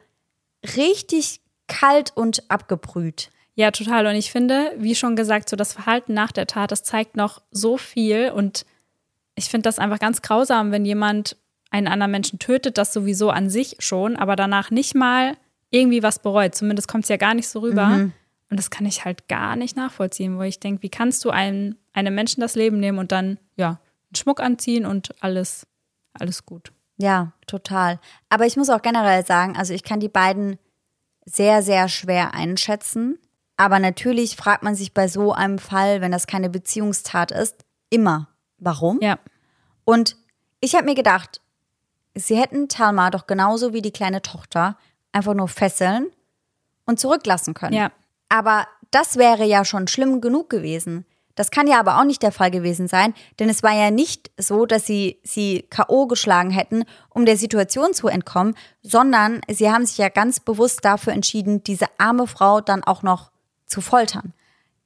[0.77, 3.31] richtig kalt und abgebrüht.
[3.55, 4.07] Ja, total.
[4.07, 7.41] Und ich finde, wie schon gesagt, so das Verhalten nach der Tat, das zeigt noch
[7.51, 8.31] so viel.
[8.31, 8.67] Und
[9.37, 11.37] ich finde das einfach ganz grausam, wenn jemand
[11.71, 15.37] einen anderen Menschen tötet, das sowieso an sich schon, aber danach nicht mal
[15.71, 16.55] irgendwie was bereut.
[16.55, 18.11] Zumindest kommt es ja gar nicht so rüber.
[18.51, 21.77] Und das kann ich halt gar nicht nachvollziehen, wo ich denke, wie kannst du einem,
[21.93, 25.67] einem Menschen das Leben nehmen und dann, ja, einen Schmuck anziehen und alles,
[26.13, 26.71] alles gut.
[26.97, 27.99] Ja, total.
[28.29, 30.59] Aber ich muss auch generell sagen, also ich kann die beiden
[31.25, 33.19] sehr, sehr schwer einschätzen.
[33.57, 38.29] Aber natürlich fragt man sich bei so einem Fall, wenn das keine Beziehungstat ist, immer,
[38.59, 38.99] warum?
[39.01, 39.19] Ja.
[39.85, 40.17] Und
[40.61, 41.41] ich habe mir gedacht,
[42.15, 44.77] sie hätten Talma doch genauso wie die kleine Tochter
[45.13, 46.11] einfach nur fesseln
[46.87, 47.75] und zurücklassen können.
[47.75, 47.93] Ja.
[48.29, 51.07] Aber das wäre ja schon schlimm genug gewesen.
[51.35, 54.31] Das kann ja aber auch nicht der Fall gewesen sein, denn es war ja nicht
[54.37, 59.85] so, dass sie sie KO geschlagen hätten, um der Situation zu entkommen, sondern sie haben
[59.85, 63.31] sich ja ganz bewusst dafür entschieden, diese arme Frau dann auch noch
[63.67, 64.33] zu foltern.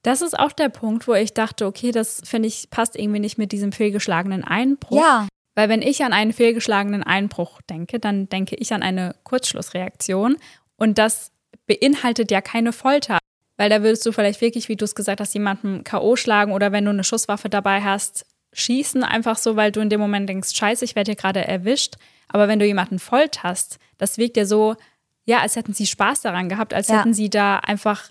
[0.03, 3.37] Das ist auch der Punkt, wo ich dachte, okay, das finde ich passt irgendwie nicht
[3.37, 4.97] mit diesem fehlgeschlagenen Einbruch.
[4.97, 5.27] Ja.
[5.55, 10.37] Weil wenn ich an einen fehlgeschlagenen Einbruch denke, dann denke ich an eine Kurzschlussreaktion
[10.77, 11.33] und das
[11.67, 13.19] beinhaltet ja keine Folter.
[13.59, 16.17] Weil da würdest du vielleicht wirklich, wie du es gesagt hast, jemanden K.O.
[16.17, 20.01] schlagen oder wenn du eine Schusswaffe dabei hast, schießen, einfach so, weil du in dem
[20.01, 21.97] Moment denkst, scheiße, ich werde hier gerade erwischt.
[22.29, 24.77] Aber wenn du jemanden folterst, das wirkt ja so,
[25.25, 27.01] ja, als hätten sie Spaß daran gehabt, als Ja.
[27.01, 28.11] hätten sie da einfach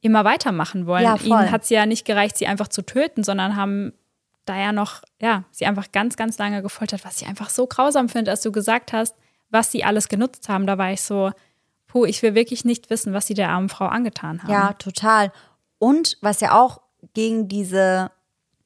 [0.00, 1.04] immer weitermachen wollen.
[1.04, 1.16] Ja.
[1.22, 3.92] Ihnen hat es ja nicht gereicht, sie einfach zu töten, sondern haben
[4.44, 8.08] da ja noch, ja, sie einfach ganz, ganz lange gefoltert, was ich einfach so grausam
[8.08, 9.14] finde, als du gesagt hast,
[9.50, 10.66] was sie alles genutzt haben.
[10.66, 11.32] Da war ich so,
[11.98, 14.52] puh, ich will wirklich nicht wissen, was sie der armen Frau angetan haben.
[14.52, 15.32] Ja, total.
[15.78, 16.80] Und was ja auch
[17.14, 18.10] gegen diese,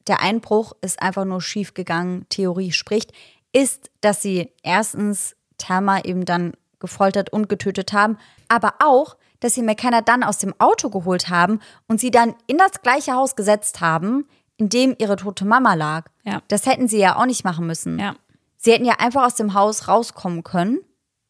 [0.06, 3.12] der Einbruch ist einfach nur schiefgegangen, Theorie spricht,
[3.52, 8.18] ist, dass sie erstens Thelma eben dann gefoltert und getötet haben,
[8.48, 12.58] aber auch, dass sie McKenna dann aus dem Auto geholt haben und sie dann in
[12.58, 14.26] das gleiche Haus gesetzt haben,
[14.56, 16.06] in dem ihre tote Mama lag.
[16.24, 16.42] Ja.
[16.48, 17.98] Das hätten sie ja auch nicht machen müssen.
[17.98, 18.14] Ja.
[18.56, 20.80] Sie hätten ja einfach aus dem Haus rauskommen können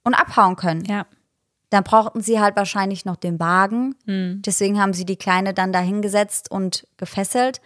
[0.04, 0.84] und abhauen können.
[0.84, 1.06] Ja.
[1.72, 3.94] Dann brauchten sie halt wahrscheinlich noch den Wagen.
[4.04, 4.42] Hm.
[4.44, 7.62] Deswegen haben sie die Kleine dann da hingesetzt und gefesselt.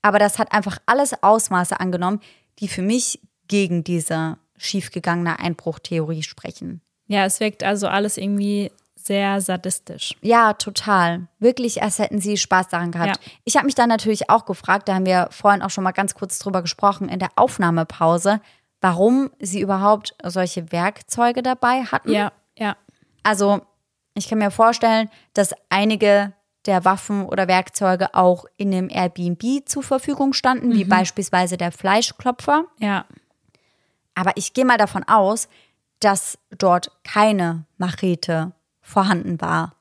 [0.00, 2.20] Aber das hat einfach alles Ausmaße angenommen,
[2.60, 6.80] die für mich gegen diese schiefgegangene Einbruchtheorie sprechen.
[7.08, 10.16] Ja, es wirkt also alles irgendwie sehr sadistisch.
[10.22, 11.28] Ja, total.
[11.38, 13.16] Wirklich, als hätten sie Spaß daran gehabt.
[13.22, 13.32] Ja.
[13.44, 16.14] Ich habe mich dann natürlich auch gefragt, da haben wir vorhin auch schon mal ganz
[16.14, 18.40] kurz drüber gesprochen in der Aufnahmepause,
[18.80, 22.12] warum sie überhaupt solche Werkzeuge dabei hatten.
[22.12, 22.76] Ja, ja.
[23.22, 23.62] Also,
[24.14, 26.32] ich kann mir vorstellen, dass einige
[26.66, 32.64] der Waffen oder Werkzeuge auch in dem Airbnb zur Verfügung standen, wie beispielsweise der Fleischklopfer.
[32.78, 33.04] Ja.
[34.14, 35.48] Aber ich gehe mal davon aus,
[36.00, 39.74] dass dort keine Machete vorhanden war.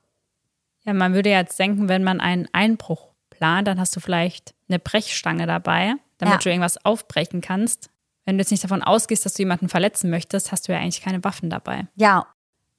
[0.83, 4.79] Ja, man würde jetzt denken, wenn man einen Einbruch plant, dann hast du vielleicht eine
[4.79, 6.39] Brechstange dabei, damit Ja.
[6.39, 7.89] du irgendwas aufbrechen kannst.
[8.25, 11.01] Wenn du jetzt nicht davon ausgehst, dass du jemanden verletzen möchtest, hast du ja eigentlich
[11.01, 11.85] keine Waffen dabei.
[11.95, 12.25] Ja,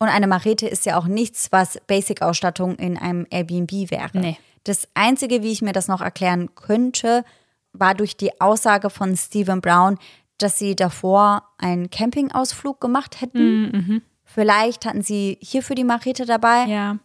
[0.03, 4.11] und eine Machete ist ja auch nichts, was Basic-Ausstattung in einem Airbnb wäre.
[4.19, 4.37] Nee.
[4.65, 7.25] Das Einzige, wie ich mir das noch erklären könnte,
[7.73, 9.99] war durch die Aussage von Stephen Brown,
[10.39, 14.03] dass sie davor einen Campingausflug gemacht hätten.
[14.25, 16.65] Vielleicht hatten sie hierfür die Machete dabei.
[16.65, 16.99] Ja.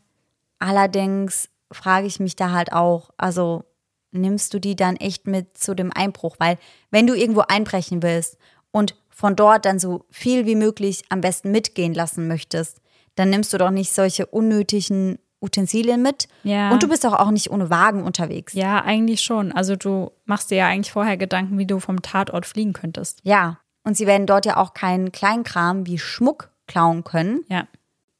[0.57, 3.63] Allerdings frage ich mich da halt auch, also
[4.11, 6.37] nimmst du die dann echt mit zu dem Einbruch?
[6.39, 6.57] Weil
[6.89, 8.37] wenn du irgendwo einbrechen willst
[8.71, 12.81] und von dort dann so viel wie möglich am besten mitgehen lassen möchtest,
[13.17, 16.27] dann nimmst du doch nicht solche unnötigen Utensilien mit.
[16.43, 16.71] Ja.
[16.71, 18.53] Und du bist doch auch nicht ohne Wagen unterwegs.
[18.53, 19.51] Ja, eigentlich schon.
[19.51, 23.19] Also du machst dir ja eigentlich vorher Gedanken, wie du vom Tatort fliegen könntest.
[23.23, 23.59] Ja.
[23.83, 27.67] Und sie werden dort ja auch keinen Kleinkram wie Schmuck klauen können, Ja.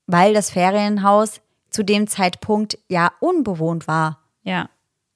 [0.06, 4.20] weil das Ferienhaus zu dem Zeitpunkt ja unbewohnt war.
[4.44, 4.70] Ja.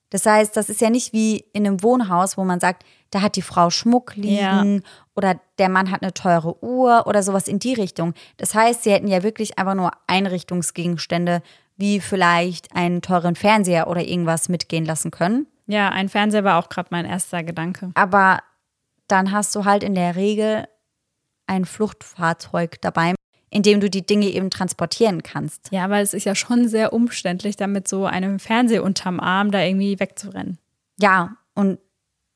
[0.10, 3.36] Das heißt, das ist ja nicht wie in einem Wohnhaus, wo man sagt, da hat
[3.36, 4.84] die Frau Schmuck liegen
[5.16, 8.14] oder der Mann hat eine teure Uhr oder sowas in die Richtung.
[8.38, 11.42] Das heißt, sie hätten ja wirklich einfach nur Einrichtungsgegenstände
[11.78, 15.48] wie vielleicht einen teuren Fernseher oder irgendwas mitgehen lassen können.
[15.68, 17.92] Ja, ein Fernseher war auch gerade mein erster Gedanke.
[17.96, 18.40] Aber
[19.08, 20.68] dann hast du halt in der Regel
[21.48, 23.16] ein Fluchtfahrzeug dabei,
[23.50, 25.70] in dem du die Dinge eben transportieren kannst.
[25.72, 29.52] Ja, aber es ist ja schon sehr umständlich, da mit so einem Fernseher unterm Arm
[29.52, 30.60] da irgendwie wegzurennen.
[31.00, 31.80] Ja, und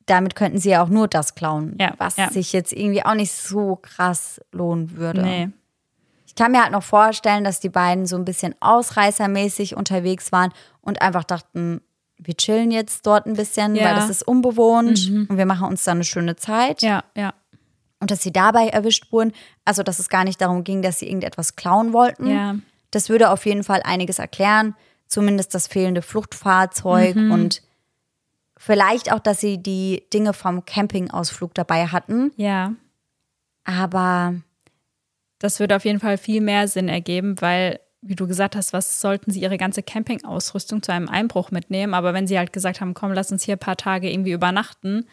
[0.06, 2.30] damit könnten sie ja auch nur das klauen, Ja, was ja.
[2.30, 5.22] sich jetzt irgendwie auch nicht so krass lohnen würde.
[5.24, 5.49] Nee.
[6.28, 10.51] Ich kann mir halt noch vorstellen, dass die beiden so ein bisschen ausreißermäßig unterwegs waren
[10.82, 11.82] und einfach dachten,
[12.18, 13.86] wir chillen jetzt dort ein bisschen, Ja.
[13.86, 16.82] weil das ist unbewohnt und wir machen uns da eine schöne Zeit.
[16.82, 17.34] Ja, ja.
[17.99, 19.32] Und dass sie dabei erwischt wurden,
[19.64, 22.28] also dass es gar nicht darum ging, dass sie irgendetwas klauen wollten.
[22.30, 22.56] Ja.
[22.91, 24.76] Das würde auf jeden Fall einiges erklären,
[25.08, 27.32] zumindest das fehlende Fluchtfahrzeug Mhm.
[27.32, 27.62] und
[28.66, 32.32] vielleicht auch, dass sie die Dinge vom Campingausflug dabei hatten.
[32.36, 32.74] Ja.
[33.63, 34.36] Aber
[35.39, 39.01] Das würde auf jeden Fall viel mehr Sinn ergeben, weil, wie du gesagt hast, was
[39.01, 41.93] sollten sie ihre ganze Campingausrüstung zu einem Einbruch mitnehmen?
[41.93, 45.05] Aber wenn sie halt gesagt haben, komm, lass uns hier ein paar Tage irgendwie übernachten,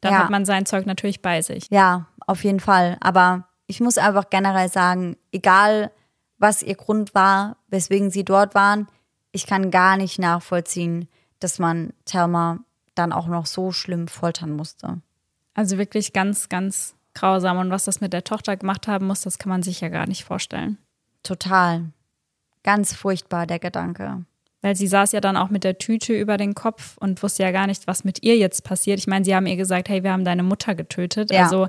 [0.00, 0.18] dann Ja.
[0.18, 1.68] hat man sein Zeug natürlich bei sich.
[1.70, 2.98] Ja, auf jeden Fall.
[3.00, 5.90] Aber ich muss einfach generell sagen, egal
[6.36, 8.88] was ihr Grund war, weswegen sie dort waren,
[9.32, 11.08] ich kann gar nicht nachvollziehen,
[11.38, 12.58] dass man Thelma
[12.94, 15.00] dann auch noch so schlimm foltern musste.
[15.54, 17.58] Also wirklich ganz, ganz grausam.
[17.58, 20.06] Und was das mit der Tochter gemacht haben muss, das kann man sich ja gar
[20.06, 20.78] nicht vorstellen.
[21.22, 21.84] Total.
[22.62, 24.24] Ganz furchtbar, der Gedanke.
[24.62, 27.50] Weil sie saß ja dann auch mit der Tüte über den Kopf und wusste ja
[27.50, 28.98] gar nicht, was mit ihr jetzt passiert.
[28.98, 31.30] Ich meine, sie haben ihr gesagt, hey, wir haben deine Mutter getötet.
[31.30, 31.44] Ja.
[31.44, 31.68] Also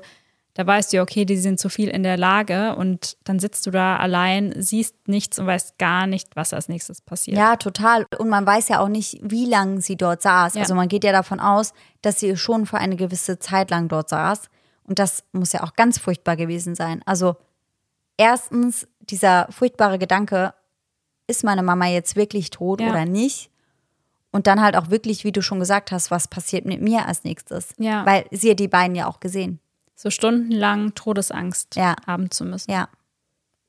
[0.56, 3.72] da weißt du, okay, die sind zu viel in der Lage und dann sitzt du
[3.72, 7.38] da allein, siehst nichts und weißt gar nicht, was als nächstes passiert.
[7.38, 8.06] Ja, total.
[8.18, 10.56] Und man weiß ja auch nicht, wie lange sie dort saß.
[10.56, 10.62] Ja.
[10.62, 14.08] Also man geht ja davon aus, dass sie schon für eine gewisse Zeit lang dort
[14.08, 14.44] saß.
[14.86, 17.02] Und das muss ja auch ganz furchtbar gewesen sein.
[17.06, 17.36] Also
[18.16, 20.54] erstens, dieser furchtbare Gedanke,
[21.28, 22.92] ist meine Mama jetzt wirklich tot Ja.
[22.92, 23.50] oder nicht?
[24.32, 27.24] Und dann halt auch wirklich, wie du schon gesagt hast, was passiert mit mir als
[27.26, 27.74] nächstes?
[27.78, 28.06] Ja.
[28.06, 29.60] Weil sie hat die beiden ja auch gesehen.
[29.96, 31.96] So stundenlang Todesangst Ja.
[32.06, 32.72] haben zu müssen.
[32.72, 32.90] Ja.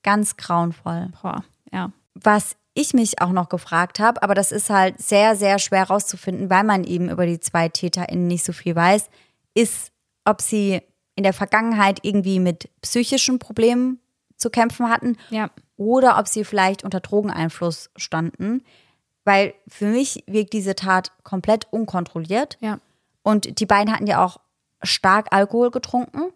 [0.02, 1.08] Ganz grauenvoll.
[1.22, 1.92] Boah, ja.
[2.14, 6.50] Was ich mich auch noch gefragt habe, aber das ist halt sehr, sehr schwer rauszufinden,
[6.50, 9.08] weil man eben über die zwei TäterInnen nicht so viel weiß,
[9.54, 9.92] ist,
[10.24, 10.82] ob sie
[11.14, 14.00] in der Vergangenheit irgendwie mit psychischen Problemen
[14.36, 15.50] zu kämpfen hatten Ja.
[15.78, 18.62] oder ob sie vielleicht unter Drogeneinfluss standen.
[19.24, 22.58] Weil für mich wirkt diese Tat komplett unkontrolliert.
[22.60, 22.78] Ja.
[23.22, 24.38] Und die beiden hatten ja auch
[24.82, 26.32] stark Alkohol getrunken.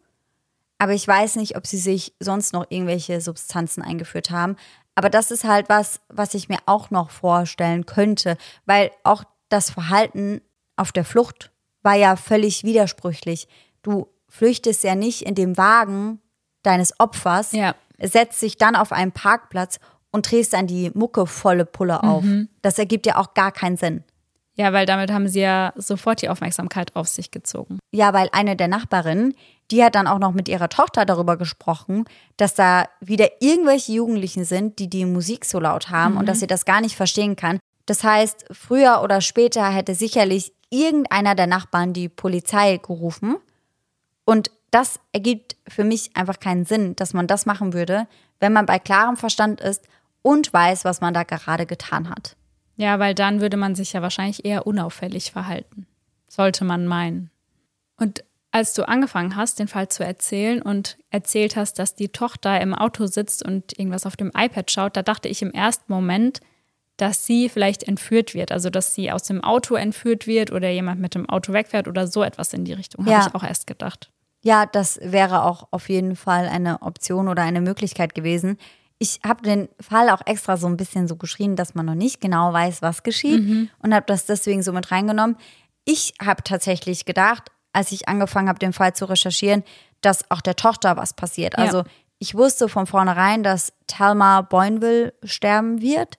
[0.78, 4.56] Aber ich weiß nicht, ob sie sich sonst noch irgendwelche Substanzen eingeführt haben.
[4.94, 8.36] Aber das ist halt was, was ich mir auch noch vorstellen könnte,
[8.66, 10.40] weil auch das Verhalten
[10.76, 11.50] auf der Flucht
[11.82, 13.46] war ja völlig widersprüchlich.
[13.82, 16.20] Du flüchtest ja nicht in dem Wagen
[16.62, 17.74] deines Opfers, Ja.
[17.98, 19.80] setzt sich dann auf einen Parkplatz
[20.12, 22.24] und drehst dann die Mucke volle Pulle auf.
[22.62, 24.02] Das ergibt ja auch gar keinen Sinn.
[24.56, 27.78] Ja, weil damit haben sie ja sofort die Aufmerksamkeit auf sich gezogen.
[27.92, 29.34] Ja, weil eine der Nachbarinnen,
[29.70, 32.04] die hat dann auch noch mit ihrer Tochter darüber gesprochen,
[32.36, 36.46] dass da wieder irgendwelche Jugendlichen sind, die die Musik so laut haben und dass sie
[36.46, 37.58] das gar nicht verstehen kann.
[37.86, 43.36] Das heißt, früher oder später hätte sicherlich irgendeiner der Nachbarn die Polizei gerufen.
[44.24, 48.06] Und das ergibt für mich einfach keinen Sinn, dass man das machen würde,
[48.38, 49.84] wenn man bei klarem Verstand ist
[50.22, 52.36] und weiß, was man da gerade getan hat.
[52.80, 55.86] Ja, weil dann würde man sich ja wahrscheinlich eher unauffällig verhalten.
[56.28, 57.30] Sollte man meinen.
[57.98, 62.58] Und als du angefangen hast, den Fall zu erzählen und erzählt hast, dass die Tochter
[62.58, 66.40] im Auto sitzt und irgendwas auf dem iPad schaut, da dachte ich im ersten Moment,
[66.96, 68.50] dass sie vielleicht entführt wird.
[68.50, 72.06] Also, dass sie aus dem Auto entführt wird oder jemand mit dem Auto wegfährt oder
[72.06, 73.06] so etwas in die Richtung.
[73.06, 73.18] Ja.
[73.18, 74.10] Habe ich auch erst gedacht.
[74.40, 78.56] Ja, das wäre auch auf jeden Fall eine Option oder eine Möglichkeit gewesen.
[79.02, 82.20] Ich habe den Fall auch extra so ein bisschen so geschrieben, dass man noch nicht
[82.20, 85.36] genau weiß, was geschieht und habe das deswegen so mit reingenommen.
[85.86, 89.64] Ich habe tatsächlich gedacht, als ich angefangen habe, den Fall zu recherchieren,
[90.02, 91.54] dass auch der Tochter was passiert.
[91.56, 91.64] Ja.
[91.64, 91.84] Also
[92.18, 96.18] ich wusste von vornherein, dass Thelma Boynville sterben wird,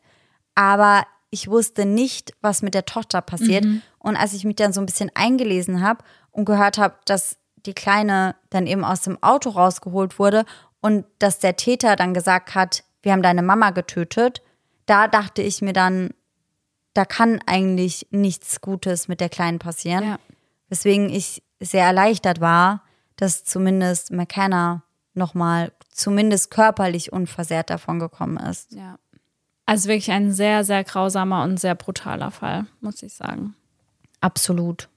[0.56, 3.64] aber ich wusste nicht, was mit der Tochter passiert.
[4.00, 7.74] Und als ich mich dann so ein bisschen eingelesen habe und gehört habe, dass die
[7.74, 10.46] Kleine dann eben aus dem Auto rausgeholt wurde
[10.82, 14.42] und dass der Täter dann gesagt hat, wir haben deine Mama getötet,
[14.86, 16.12] da dachte ich mir dann,
[16.94, 20.04] da kann eigentlich nichts Gutes mit der Kleinen passieren.
[20.04, 20.20] Ja.
[20.70, 22.84] Weswegen ich sehr erleichtert war,
[23.16, 28.74] dass zumindest McKenna nochmal zumindest körperlich unversehrt davon gekommen ist.
[28.74, 28.98] Ja.
[29.66, 33.56] Also wirklich ein sehr, sehr grausamer und sehr brutaler Fall, muss ich sagen.
[34.20, 34.90] Absolut.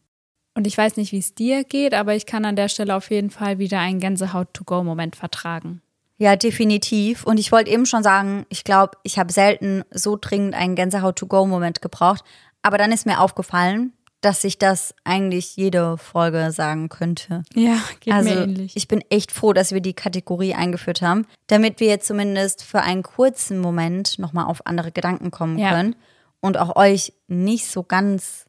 [0.55, 3.11] Und ich weiß nicht, wie es dir geht, aber ich kann an der Stelle auf
[3.11, 5.83] jeden Fall wieder einen Gänsehaut-to-go-Moment vertragen.
[6.17, 7.25] Ja, definitiv.
[7.25, 11.83] Und ich wollte eben schon sagen, ich glaube, ich habe selten so dringend einen Gänsehaut-to-go-Moment
[11.83, 12.23] gebraucht.
[12.63, 17.43] Aber dann ist mir aufgefallen, dass ich das eigentlich jede Folge sagen könnte.
[17.55, 18.73] Ja, geht also mir ähnlich.
[18.77, 22.81] ich bin echt froh, dass wir die Kategorie eingeführt haben, damit wir jetzt zumindest für
[22.81, 25.73] einen kurzen Moment nochmal auf andere Gedanken kommen Ja.
[25.73, 25.95] können
[26.41, 28.44] und auch euch nicht so ganz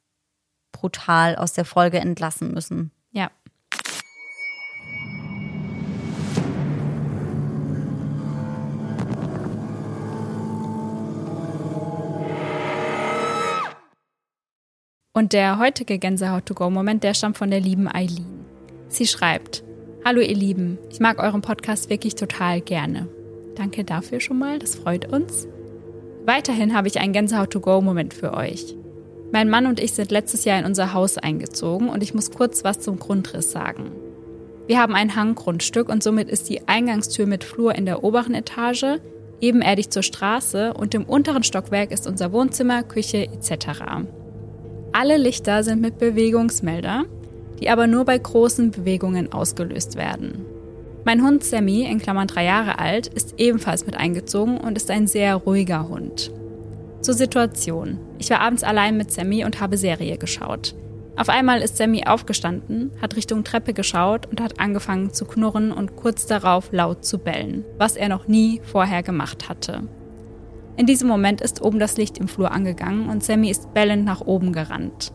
[0.80, 2.92] brutal aus der Folge entlassen müssen.
[3.12, 3.30] ja.
[15.18, 18.46] Und der heutige Gänsehaut-to-go-Moment, der stammt von der lieben Eileen.
[18.90, 19.64] Sie schreibt,
[20.04, 23.08] Hallo ihr Lieben, ich mag euren Podcast wirklich total gerne.
[23.56, 25.48] Danke dafür schon mal, das freut uns.
[26.26, 28.76] Weiterhin habe ich einen Gänsehaut-to-go-Moment für euch.
[29.36, 32.64] Mein Mann und ich sind letztes Jahr in unser Haus eingezogen und ich muss kurz
[32.64, 33.92] was zum Grundriss sagen.
[34.66, 39.02] Wir haben ein Hanggrundstück und somit ist die Eingangstür mit Flur in der oberen Etage,
[39.42, 43.82] ebenerdig zur Straße und im unteren Stockwerk ist unser Wohnzimmer, Küche etc.
[44.94, 47.04] Alle Lichter sind mit Bewegungsmelder,
[47.60, 50.46] die aber nur bei großen Bewegungen ausgelöst werden.
[51.04, 55.08] Mein Hund Sammy, in Klammern drei Jahre alt, ist ebenfalls mit eingezogen und ist ein
[55.08, 56.32] sehr ruhiger Hund.
[57.06, 58.00] Zur Situation.
[58.18, 60.74] Ich war abends allein mit Sammy und habe Serie geschaut.
[61.16, 65.96] Auf einmal ist Sammy aufgestanden, hat Richtung Treppe geschaut und hat angefangen zu knurren und
[65.96, 69.84] kurz darauf laut zu bellen, was er noch nie vorher gemacht hatte.
[70.78, 74.22] In diesem Moment ist oben das Licht im Flur angegangen und Sammy ist bellend nach
[74.22, 75.14] oben gerannt.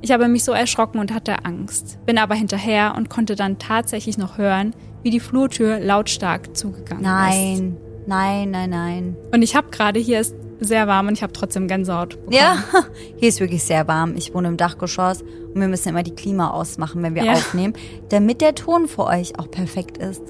[0.00, 4.18] Ich habe mich so erschrocken und hatte Angst, bin aber hinterher und konnte dann tatsächlich
[4.18, 4.74] noch hören,
[5.04, 7.08] wie die Flurtür lautstark zugegangen ist.
[7.08, 7.76] Nein,
[8.08, 9.16] nein, nein, nein.
[9.32, 12.32] Und ich habe gerade, hier ist sehr warm und ich habe trotzdem Gänsehaut bekommen.
[12.32, 12.56] Ja,
[13.16, 14.14] hier ist wirklich sehr warm.
[14.16, 17.32] Ich wohne im Dachgeschoss und wir müssen immer die Klima ausmachen, wenn wir Ja.
[17.32, 17.74] aufnehmen,
[18.08, 20.22] damit der Ton für euch auch perfekt ist.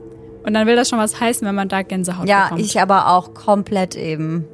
[0.45, 2.61] Und dann will das schon was heißen, wenn man da Gänsehaut Ja, bekommt.
[2.63, 4.45] ich aber auch komplett eben.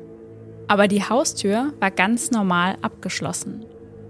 [0.67, 3.65] Aber die Haustür war ganz normal abgeschlossen.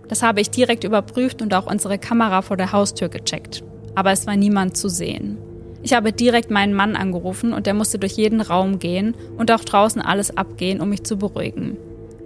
[0.09, 3.65] Das habe ich direkt überprüft und auch unsere Kamera vor der Haustür gecheckt.
[3.95, 5.39] Aber es war niemand zu sehen.
[5.85, 9.63] Ich habe direkt meinen Mann angerufen und er musste durch jeden Raum gehen und auch
[9.63, 11.77] draußen alles abgehen, um mich zu beruhigen.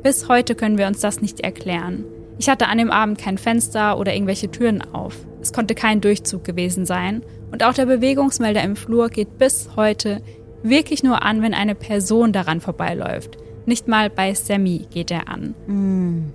[0.05, 2.05] Bis heute können wir uns das nicht erklären.
[2.39, 5.17] Ich hatte an dem Abend kein Fenster oder irgendwelche Türen auf.
[5.43, 7.25] Es konnte kein Durchzug gewesen sein.
[7.51, 10.23] Und auch der Bewegungsmelder im Flur geht bis heute
[10.63, 13.39] wirklich nur an, wenn eine Person daran vorbeiläuft.
[13.67, 15.57] Nicht mal bei Sammy geht er an.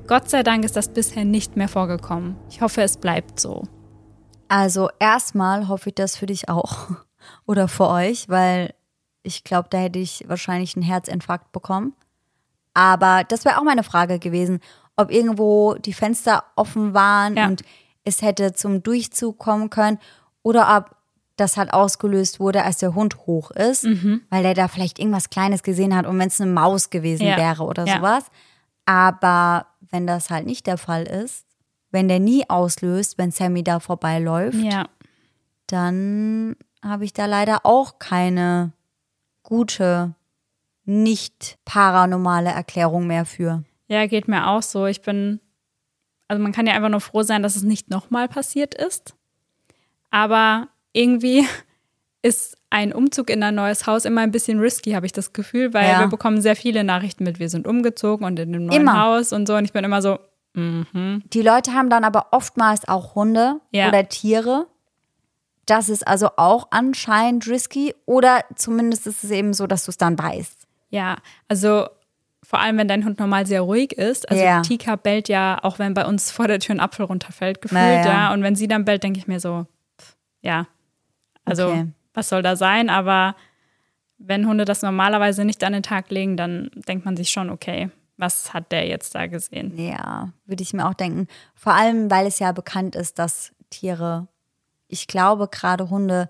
[0.07, 2.36] Gott sei Dank ist das bisher nicht mehr vorgekommen.
[2.49, 3.63] Ich hoffe, es bleibt so.
[4.49, 6.89] Also erstmal hoffe ich das für dich auch
[7.45, 8.73] oder für euch, weil
[9.23, 11.93] ich glaube, da hätte ich wahrscheinlich einen Herzinfarkt bekommen.
[12.73, 14.59] Aber das wäre auch meine Frage gewesen,
[14.95, 17.47] ob irgendwo die Fenster offen waren Ja.
[17.47, 17.61] und
[18.03, 19.99] es hätte zum Durchzug kommen können
[20.41, 20.95] oder ob
[21.37, 24.21] das halt ausgelöst wurde, als der Hund hoch ist, Mhm.
[24.29, 27.37] weil der da vielleicht irgendwas Kleines gesehen hat und wenn es eine Maus gewesen Ja.
[27.37, 27.97] wäre oder Ja.
[27.97, 28.25] sowas.
[28.85, 31.45] Aber wenn das halt nicht der Fall ist,
[31.91, 34.85] wenn der nie auslöst, wenn Sammy da vorbeiläuft, Ja.
[35.67, 38.73] dann habe ich da leider auch keine
[39.43, 40.15] gute,
[40.86, 43.63] nicht paranormale Erklärung mehr für.
[43.88, 44.86] Ja, geht mir auch so.
[44.86, 45.39] Ich bin,
[46.27, 49.15] also man kann ja einfach nur froh sein, dass es nicht nochmal passiert ist.
[50.11, 51.45] Aber irgendwie
[52.21, 55.73] ist ein Umzug in ein neues Haus immer ein bisschen risky, habe ich das Gefühl,
[55.73, 55.99] weil Ja.
[55.99, 58.99] wir bekommen sehr viele Nachrichten mit, wir sind umgezogen und in dem neuen Immer.
[59.01, 59.55] Haus und so.
[59.55, 60.17] Und ich bin immer so,
[60.53, 61.21] mhm.
[61.34, 63.89] Die Leute haben dann aber oftmals auch Hunde Ja.
[63.89, 64.67] oder Tiere.
[65.66, 67.93] Das ist also auch anscheinend risky.
[68.05, 70.68] Oder zumindest ist es eben so, dass du es dann weißt.
[70.89, 71.88] Ja, also
[72.43, 74.30] vor allem, wenn dein Hund normal sehr ruhig ist.
[74.30, 74.61] Also Ja.
[74.61, 78.05] Tika bellt ja, auch wenn bei uns vor der Tür ein Apfel runterfällt, gefühlt, ja.
[78.05, 78.34] ja.
[78.34, 79.66] Und wenn sie dann bellt, denke ich mir so,
[79.99, 80.68] pff, ja,
[81.45, 81.88] also Okay.
[82.14, 82.89] was soll da sein?
[82.89, 83.36] Aber
[84.18, 87.89] wenn Hunde das normalerweise nicht an den Tag legen, dann denkt man sich schon, okay,
[88.18, 89.74] was hat der jetzt da gesehen?
[89.78, 91.28] Ja, würde ich mir auch denken.
[91.55, 94.28] Vor allem, weil es ja bekannt ist, dass Tiere,
[94.93, 96.29] ich glaube gerade Hunde,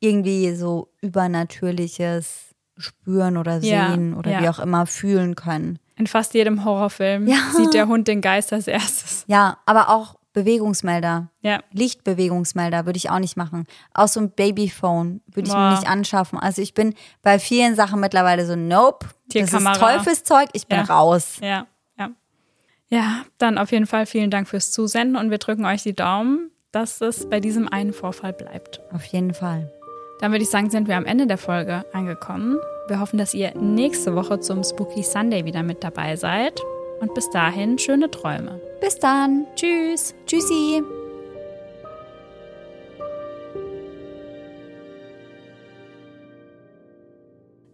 [0.00, 4.42] irgendwie so übernatürliches spüren oder Ja, sehen oder ja.
[4.42, 5.78] wie auch immer fühlen können.
[5.96, 7.36] In fast jedem Horrorfilm Ja.
[7.56, 9.24] sieht der Hund den Geist als erstes.
[9.28, 11.28] Ja, aber auch Bewegungsmelder.
[11.42, 13.66] Ja, Lichtbewegungsmelder würde ich auch nicht machen.
[13.94, 15.68] Auch so ein Babyphone würde ich Boah.
[15.68, 16.40] mir nicht anschaffen.
[16.40, 19.74] Also ich bin bei vielen Sachen mittlerweile so, nope, das ist.
[19.78, 20.84] Teufelszeug, ich bin Ja.
[20.84, 21.36] raus.
[21.40, 22.10] ja, ja.
[22.88, 26.50] Ja, dann auf jeden Fall vielen Dank fürs Zusenden und wir drücken euch die Daumen,
[26.74, 28.80] dass es bei diesem einen Vorfall bleibt.
[28.92, 29.70] Auf jeden Fall.
[30.20, 32.58] Dann würde ich sagen, sind wir am Ende der Folge angekommen.
[32.88, 36.60] Wir hoffen, dass ihr nächste Woche zum Spooky Sunday wieder mit dabei seid.
[37.00, 38.60] Und bis dahin schöne Träume.
[38.80, 39.46] Bis dann.
[39.54, 40.14] Tschüss.
[40.26, 40.82] Tschüssi.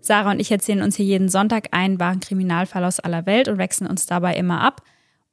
[0.01, 3.59] Sarah und ich erzählen uns hier jeden Sonntag einen wahren Kriminalfall aus aller Welt und
[3.59, 4.83] wechseln uns dabei immer ab.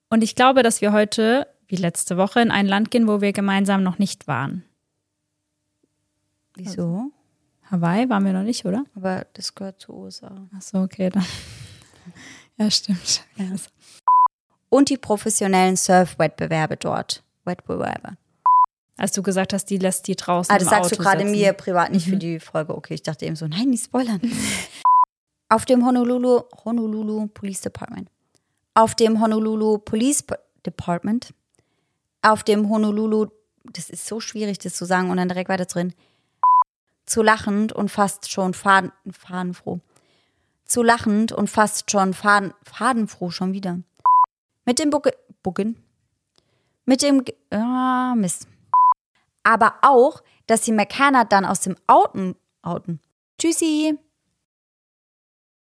[0.10, 3.34] Und ich glaube, dass wir heute, wie letzte Woche, in ein Land gehen, wo wir
[3.34, 4.64] gemeinsam noch nicht waren.
[6.56, 7.12] Wieso?
[7.70, 8.86] Hawaii waren wir noch nicht, oder?
[8.96, 10.48] Aber das gehört zu USA.
[10.56, 11.26] Ach so, okay, dann.
[12.60, 13.24] Ja, stimmt.
[13.36, 13.46] Ja.
[14.70, 17.24] Und die professionellen Surf-Wettbewerbe dort.
[17.46, 18.18] Wettbewerbe.
[18.98, 21.54] Als du gesagt hast, die lässt die draußen Ah, das sagst Auto du gerade mir
[21.54, 22.76] privat, nicht für die Folge.
[22.76, 24.20] Okay, ich dachte eben so, nein, nicht spoilern.
[25.50, 28.10] Auf dem Honolulu, Honolulu Police Department.
[28.74, 30.24] Auf dem Honolulu Police
[30.66, 31.34] Department.
[32.22, 33.28] Auf dem Honolulu,
[33.64, 35.94] das ist so schwierig, das zu sagen und dann direkt weiter drin.
[37.06, 39.80] Zu lachend und fast schon faden, fadenfroh.
[40.66, 43.80] Zu lachend und fast schon faden, fadenfroh schon wieder.
[44.66, 45.12] Mit dem Bucke,
[45.44, 45.82] Bucken.
[46.86, 48.48] Mit dem, ah, Mist.
[49.44, 53.00] Aber auch, dass sie McCann dann aus dem Outen, Outen.
[53.38, 53.98] Tschüssi.